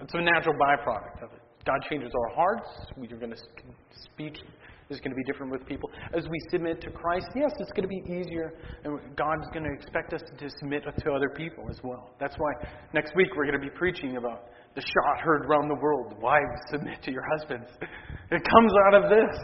It's 0.00 0.14
a 0.14 0.20
natural 0.20 0.54
byproduct 0.54 1.22
of 1.24 1.32
it. 1.32 1.42
God 1.66 1.78
changes 1.90 2.10
our 2.14 2.34
hearts. 2.34 2.68
We're 2.96 3.16
going 3.16 3.32
to 3.32 3.42
speech 4.04 4.38
is 4.92 5.00
going 5.00 5.10
to 5.10 5.16
be 5.16 5.24
different 5.24 5.50
with 5.50 5.66
people. 5.66 5.90
As 6.16 6.28
we 6.28 6.38
submit 6.50 6.80
to 6.82 6.90
Christ, 6.90 7.26
yes, 7.34 7.50
it's 7.58 7.72
going 7.72 7.88
to 7.88 7.88
be 7.88 8.02
easier, 8.06 8.54
and 8.84 9.00
God's 9.16 9.48
going 9.52 9.64
to 9.64 9.72
expect 9.72 10.12
us 10.12 10.22
to 10.38 10.50
submit 10.60 10.84
to 10.84 11.12
other 11.12 11.30
people 11.30 11.64
as 11.70 11.80
well. 11.82 12.14
That's 12.20 12.36
why 12.36 12.52
next 12.92 13.16
week 13.16 13.28
we're 13.36 13.46
going 13.46 13.60
to 13.60 13.66
be 13.66 13.74
preaching 13.74 14.16
about 14.16 14.52
the 14.74 14.82
shot 14.82 15.20
heard 15.24 15.46
around 15.46 15.68
the 15.68 15.80
world. 15.80 16.14
Wives, 16.20 16.60
submit 16.70 17.02
to 17.02 17.12
your 17.12 17.24
husbands. 17.36 17.68
It 18.30 18.42
comes 18.44 18.72
out 18.86 19.04
of 19.04 19.10
this. 19.10 19.36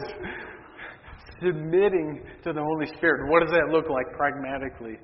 Submitting 1.41 2.23
to 2.43 2.53
the 2.53 2.61
Holy 2.61 2.87
Spirit. 2.97 3.29
What 3.31 3.41
does 3.41 3.51
that 3.51 3.71
look 3.71 3.89
like 3.89 4.05
pragmatically 4.17 4.97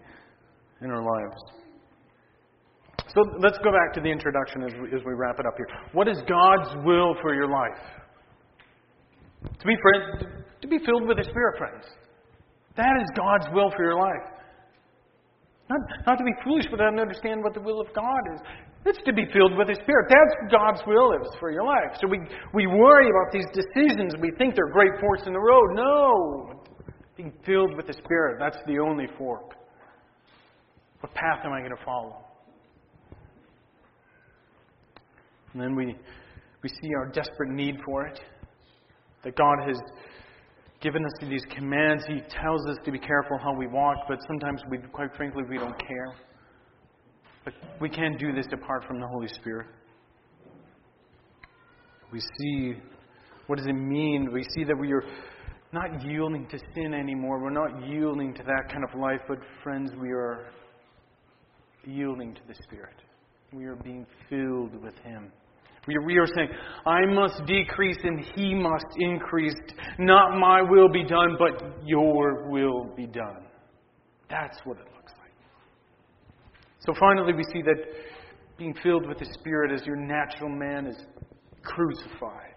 in 0.81 0.89
our 0.89 1.01
lives? 1.01 1.41
So 3.13 3.21
let's 3.39 3.57
go 3.59 3.71
back 3.71 3.93
to 3.93 4.01
the 4.01 4.09
introduction 4.09 4.63
as 4.63 4.73
we, 4.81 4.97
as 4.97 5.05
we 5.05 5.13
wrap 5.13 5.39
it 5.39 5.45
up 5.45 5.53
here. 5.55 5.67
What 5.93 6.09
is 6.09 6.17
God's 6.27 6.75
will 6.83 7.15
for 7.21 7.33
your 7.33 7.47
life? 7.47 7.79
To 9.59 9.65
be, 9.65 9.75
friend, 9.81 10.45
to 10.61 10.67
be 10.67 10.79
filled 10.85 11.07
with 11.07 11.17
the 11.17 11.23
Spirit, 11.23 11.57
friends. 11.57 11.85
That 12.77 12.93
is 13.01 13.07
God's 13.15 13.47
will 13.53 13.71
for 13.71 13.83
your 13.83 13.99
life. 13.99 14.35
Not, 15.69 15.79
not 16.05 16.17
to 16.17 16.23
be 16.23 16.33
foolish, 16.43 16.65
but 16.69 16.77
to 16.77 16.83
understand 16.83 17.43
what 17.43 17.53
the 17.53 17.61
will 17.61 17.81
of 17.81 17.87
God 17.93 18.21
is. 18.35 18.41
It's 18.85 19.01
to 19.05 19.13
be 19.13 19.25
filled 19.33 19.57
with 19.57 19.67
the 19.67 19.75
Spirit. 19.75 20.05
That's 20.09 20.51
God's 20.51 20.81
will 20.85 21.13
is 21.13 21.27
for 21.39 21.51
your 21.51 21.65
life. 21.65 21.97
So 21.99 22.07
we, 22.07 22.19
we 22.53 22.67
worry 22.67 23.09
about 23.09 23.31
these 23.33 23.47
decisions. 23.51 24.13
We 24.21 24.31
think 24.37 24.53
they're 24.55 24.71
great 24.71 24.91
forks 25.01 25.23
in 25.25 25.33
the 25.33 25.39
road. 25.39 25.73
No! 25.73 26.61
Being 27.17 27.33
filled 27.45 27.75
with 27.75 27.87
the 27.87 27.93
Spirit, 27.93 28.37
that's 28.39 28.57
the 28.67 28.77
only 28.77 29.07
fork. 29.17 29.55
What 30.99 31.13
path 31.13 31.39
am 31.45 31.53
I 31.53 31.59
going 31.59 31.75
to 31.75 31.83
follow? 31.83 32.17
And 35.53 35.61
then 35.61 35.75
we, 35.75 35.95
we 36.61 36.69
see 36.69 36.93
our 36.95 37.07
desperate 37.07 37.49
need 37.49 37.77
for 37.85 38.05
it. 38.05 38.19
That 39.25 39.35
God 39.35 39.57
has 39.67 39.77
given 40.79 41.03
us 41.03 41.11
these 41.21 41.43
commands. 41.53 42.05
He 42.07 42.21
tells 42.29 42.65
us 42.67 42.77
to 42.85 42.91
be 42.91 42.99
careful 42.99 43.37
how 43.43 43.53
we 43.53 43.67
walk, 43.67 43.97
but 44.07 44.19
sometimes, 44.27 44.61
we, 44.69 44.77
quite 44.93 45.13
frankly, 45.17 45.43
we 45.49 45.57
don't 45.57 45.77
care. 45.77 46.15
But 47.43 47.53
we 47.81 47.89
can't 47.89 48.17
do 48.17 48.33
this 48.33 48.47
apart 48.53 48.85
from 48.87 49.01
the 49.01 49.07
Holy 49.07 49.27
Spirit. 49.27 49.67
We 52.13 52.21
see 52.21 52.75
what 53.47 53.57
does 53.57 53.67
it 53.67 53.73
mean? 53.73 54.31
We 54.31 54.43
see 54.55 54.63
that 54.63 54.77
we 54.77 54.91
are 54.91 55.03
not 55.71 56.03
yielding 56.03 56.47
to 56.47 56.57
sin 56.73 56.93
anymore. 56.93 57.41
We're 57.41 57.49
not 57.51 57.87
yielding 57.87 58.33
to 58.33 58.43
that 58.43 58.71
kind 58.71 58.83
of 58.83 58.99
life, 58.99 59.21
but 59.27 59.37
friends, 59.63 59.91
we 60.01 60.11
are 60.11 60.47
yielding 61.85 62.33
to 62.33 62.41
the 62.47 62.55
Spirit. 62.63 62.95
We 63.53 63.65
are 63.65 63.75
being 63.75 64.05
filled 64.29 64.81
with 64.81 64.97
Him. 65.03 65.31
We, 65.87 66.17
are 66.17 66.25
saying, 66.35 66.49
I 66.85 67.05
must 67.05 67.45
decrease 67.45 67.97
and 68.03 68.19
He 68.35 68.55
must 68.55 68.85
increase. 68.97 69.53
Not 69.99 70.39
my 70.39 70.61
will 70.61 70.89
be 70.89 71.03
done, 71.03 71.37
but 71.37 71.85
your 71.85 72.49
will 72.49 72.89
be 72.95 73.05
done. 73.05 73.45
That's 74.29 74.57
what 74.63 74.77
it 74.77 74.87
looks 74.95 75.13
like. 75.19 75.31
So 76.79 76.93
finally, 76.99 77.33
we 77.33 77.43
see 77.53 77.61
that 77.61 77.75
being 78.57 78.73
filled 78.81 79.07
with 79.07 79.19
the 79.19 79.27
Spirit 79.39 79.71
as 79.71 79.85
your 79.85 79.95
natural 79.95 80.49
man 80.49 80.87
is 80.87 80.97
crucified. 81.61 82.55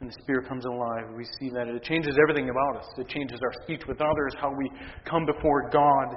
And 0.00 0.08
the 0.08 0.14
Spirit 0.22 0.48
comes 0.48 0.64
alive. 0.64 1.04
We 1.14 1.24
see 1.38 1.50
that 1.50 1.68
it 1.68 1.82
changes 1.82 2.16
everything 2.22 2.48
about 2.48 2.82
us. 2.82 2.88
It 2.96 3.08
changes 3.08 3.38
our 3.42 3.62
speech 3.64 3.82
with 3.86 4.00
others, 4.00 4.32
how 4.40 4.50
we 4.56 4.70
come 5.04 5.26
before 5.26 5.68
God. 5.68 6.16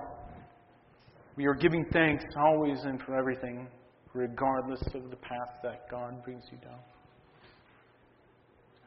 We 1.35 1.47
are 1.47 1.55
giving 1.55 1.85
thanks 1.91 2.23
always 2.37 2.79
and 2.85 3.01
for 3.01 3.17
everything 3.17 3.67
regardless 4.13 4.81
of 4.93 5.09
the 5.09 5.15
path 5.15 5.59
that 5.63 5.89
God 5.89 6.23
brings 6.23 6.43
you 6.51 6.57
down. 6.59 6.79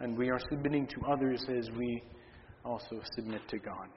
And 0.00 0.16
we 0.16 0.30
are 0.30 0.40
submitting 0.50 0.86
to 0.86 0.96
others 1.10 1.44
as 1.48 1.70
we 1.76 2.02
also 2.64 3.00
submit 3.14 3.40
to 3.48 3.58
God. 3.58 3.88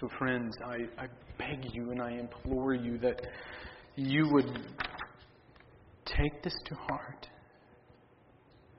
So, 0.00 0.08
friends, 0.18 0.54
I, 0.64 1.02
I 1.02 1.06
beg 1.38 1.72
you 1.72 1.90
and 1.90 2.00
I 2.00 2.12
implore 2.12 2.74
you 2.74 2.98
that 2.98 3.20
you 3.96 4.28
would 4.32 4.58
take 6.04 6.42
this 6.42 6.54
to 6.66 6.74
heart. 6.74 7.28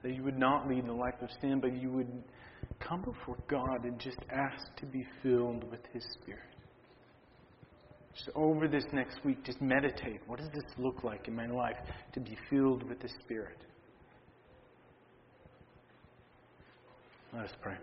That 0.04 0.14
you 0.14 0.24
would 0.24 0.38
not 0.38 0.68
lead 0.68 0.86
the 0.86 0.94
life 0.94 1.16
of 1.22 1.30
sin, 1.42 1.60
but 1.62 1.76
you 1.82 1.92
would 1.92 2.24
come 2.80 3.02
before 3.02 3.38
God 3.50 3.86
and 3.86 4.00
just 4.00 4.20
ask 4.32 4.76
to 4.78 4.86
be 4.86 5.06
filled 5.24 5.70
with 5.70 5.82
His 5.94 6.04
Spirit. 6.22 6.55
Just 8.16 8.30
over 8.36 8.68
this 8.68 8.86
next 8.94 9.24
week, 9.26 9.44
just 9.44 9.62
meditate. 9.62 10.22
What 10.26 10.40
does 10.40 10.50
this 10.54 10.64
look 10.78 11.04
like 11.04 11.28
in 11.28 11.36
my 11.36 11.48
life 11.48 11.76
to 12.14 12.20
be 12.20 12.38
filled 12.50 12.84
with 12.88 13.02
the 13.02 13.10
Spirit? 13.24 13.58
Let 17.34 17.46
us 17.46 17.52
pray. 17.62 17.76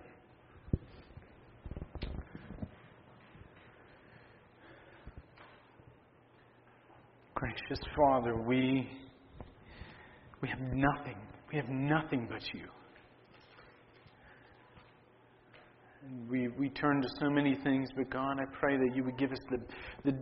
Gracious 7.34 7.84
Father, 7.96 8.36
we, 8.36 8.88
we 10.40 10.48
have 10.48 10.60
nothing. 10.60 11.16
We 11.50 11.58
have 11.58 11.68
nothing 11.68 12.28
but 12.30 12.40
you. 12.54 12.66
And 15.84 15.91
we, 16.28 16.48
we 16.58 16.68
turn 16.70 17.02
to 17.02 17.08
so 17.20 17.30
many 17.30 17.56
things, 17.62 17.88
but 17.96 18.10
God, 18.10 18.38
I 18.40 18.44
pray 18.58 18.76
that 18.76 18.96
you 18.96 19.04
would 19.04 19.18
give 19.18 19.32
us 19.32 19.38
the, 19.50 19.58
the, 20.10 20.18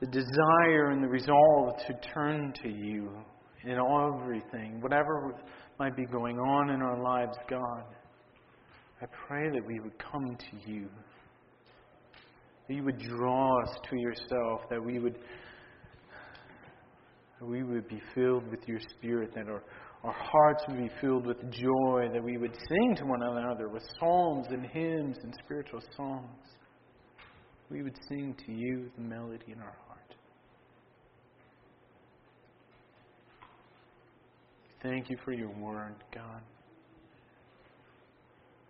the 0.00 0.06
desire 0.06 0.90
and 0.90 1.02
the 1.02 1.08
resolve 1.08 1.76
to 1.86 1.94
turn 2.12 2.52
to 2.62 2.68
you 2.68 3.10
in 3.64 3.78
everything, 3.78 4.80
whatever 4.80 5.34
might 5.78 5.96
be 5.96 6.04
going 6.04 6.38
on 6.38 6.70
in 6.70 6.82
our 6.82 7.00
lives, 7.02 7.36
God. 7.48 7.84
I 9.00 9.06
pray 9.26 9.50
that 9.50 9.66
we 9.66 9.80
would 9.80 9.98
come 9.98 10.36
to 10.36 10.70
you, 10.70 10.88
that 12.68 12.74
you 12.74 12.84
would 12.84 12.98
draw 12.98 13.62
us 13.62 13.76
to 13.90 13.96
yourself, 13.96 14.62
that 14.70 14.82
we 14.82 14.98
would, 14.98 15.18
that 17.40 17.46
we 17.46 17.62
would 17.62 17.88
be 17.88 18.00
filled 18.14 18.48
with 18.48 18.60
your 18.66 18.80
Spirit, 18.98 19.32
that 19.34 19.48
our, 19.48 19.62
our 20.04 20.12
hearts 20.12 20.64
would 20.66 20.78
be 20.78 20.90
filled 21.00 21.26
with 21.26 21.38
joy, 21.52 22.08
that 22.12 22.22
we 22.22 22.36
would 22.36 22.56
sing 22.68 22.96
to 22.96 23.04
one 23.04 23.22
another 23.22 23.68
with 23.68 23.84
psalms 24.00 24.46
and 24.50 24.66
hymns 24.66 25.16
and 25.22 25.32
spiritual 25.44 25.80
songs. 25.96 26.56
We 27.70 27.82
would 27.82 27.96
sing 28.08 28.34
to 28.46 28.52
you 28.52 28.90
the 28.96 29.02
melody 29.02 29.52
in 29.52 29.60
our 29.60 29.76
heart. 29.86 30.14
Thank 34.82 35.08
you 35.08 35.16
for 35.24 35.32
your 35.32 35.50
word, 35.50 35.94
God. 36.12 36.42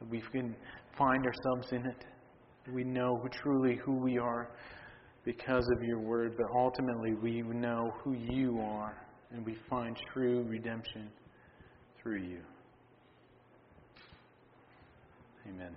That 0.01 0.11
we 0.11 0.21
can 0.21 0.55
find 0.99 1.25
ourselves 1.25 1.73
in 1.73 1.87
it. 1.87 2.05
We 2.75 2.85
know 2.85 3.27
truly 3.43 3.79
who 3.83 3.95
we 3.95 4.19
are 4.19 4.51
because 5.25 5.67
of 5.77 5.83
your 5.83 5.99
word, 5.99 6.35
but 6.37 6.47
ultimately 6.55 7.15
we 7.15 7.41
know 7.41 7.91
who 8.05 8.13
you 8.13 8.61
are 8.61 8.99
and 9.31 9.47
we 9.47 9.57
find 9.71 9.97
true 10.13 10.45
redemption 10.47 11.09
through 12.03 12.17
you. 12.17 12.41
Amen. 15.49 15.77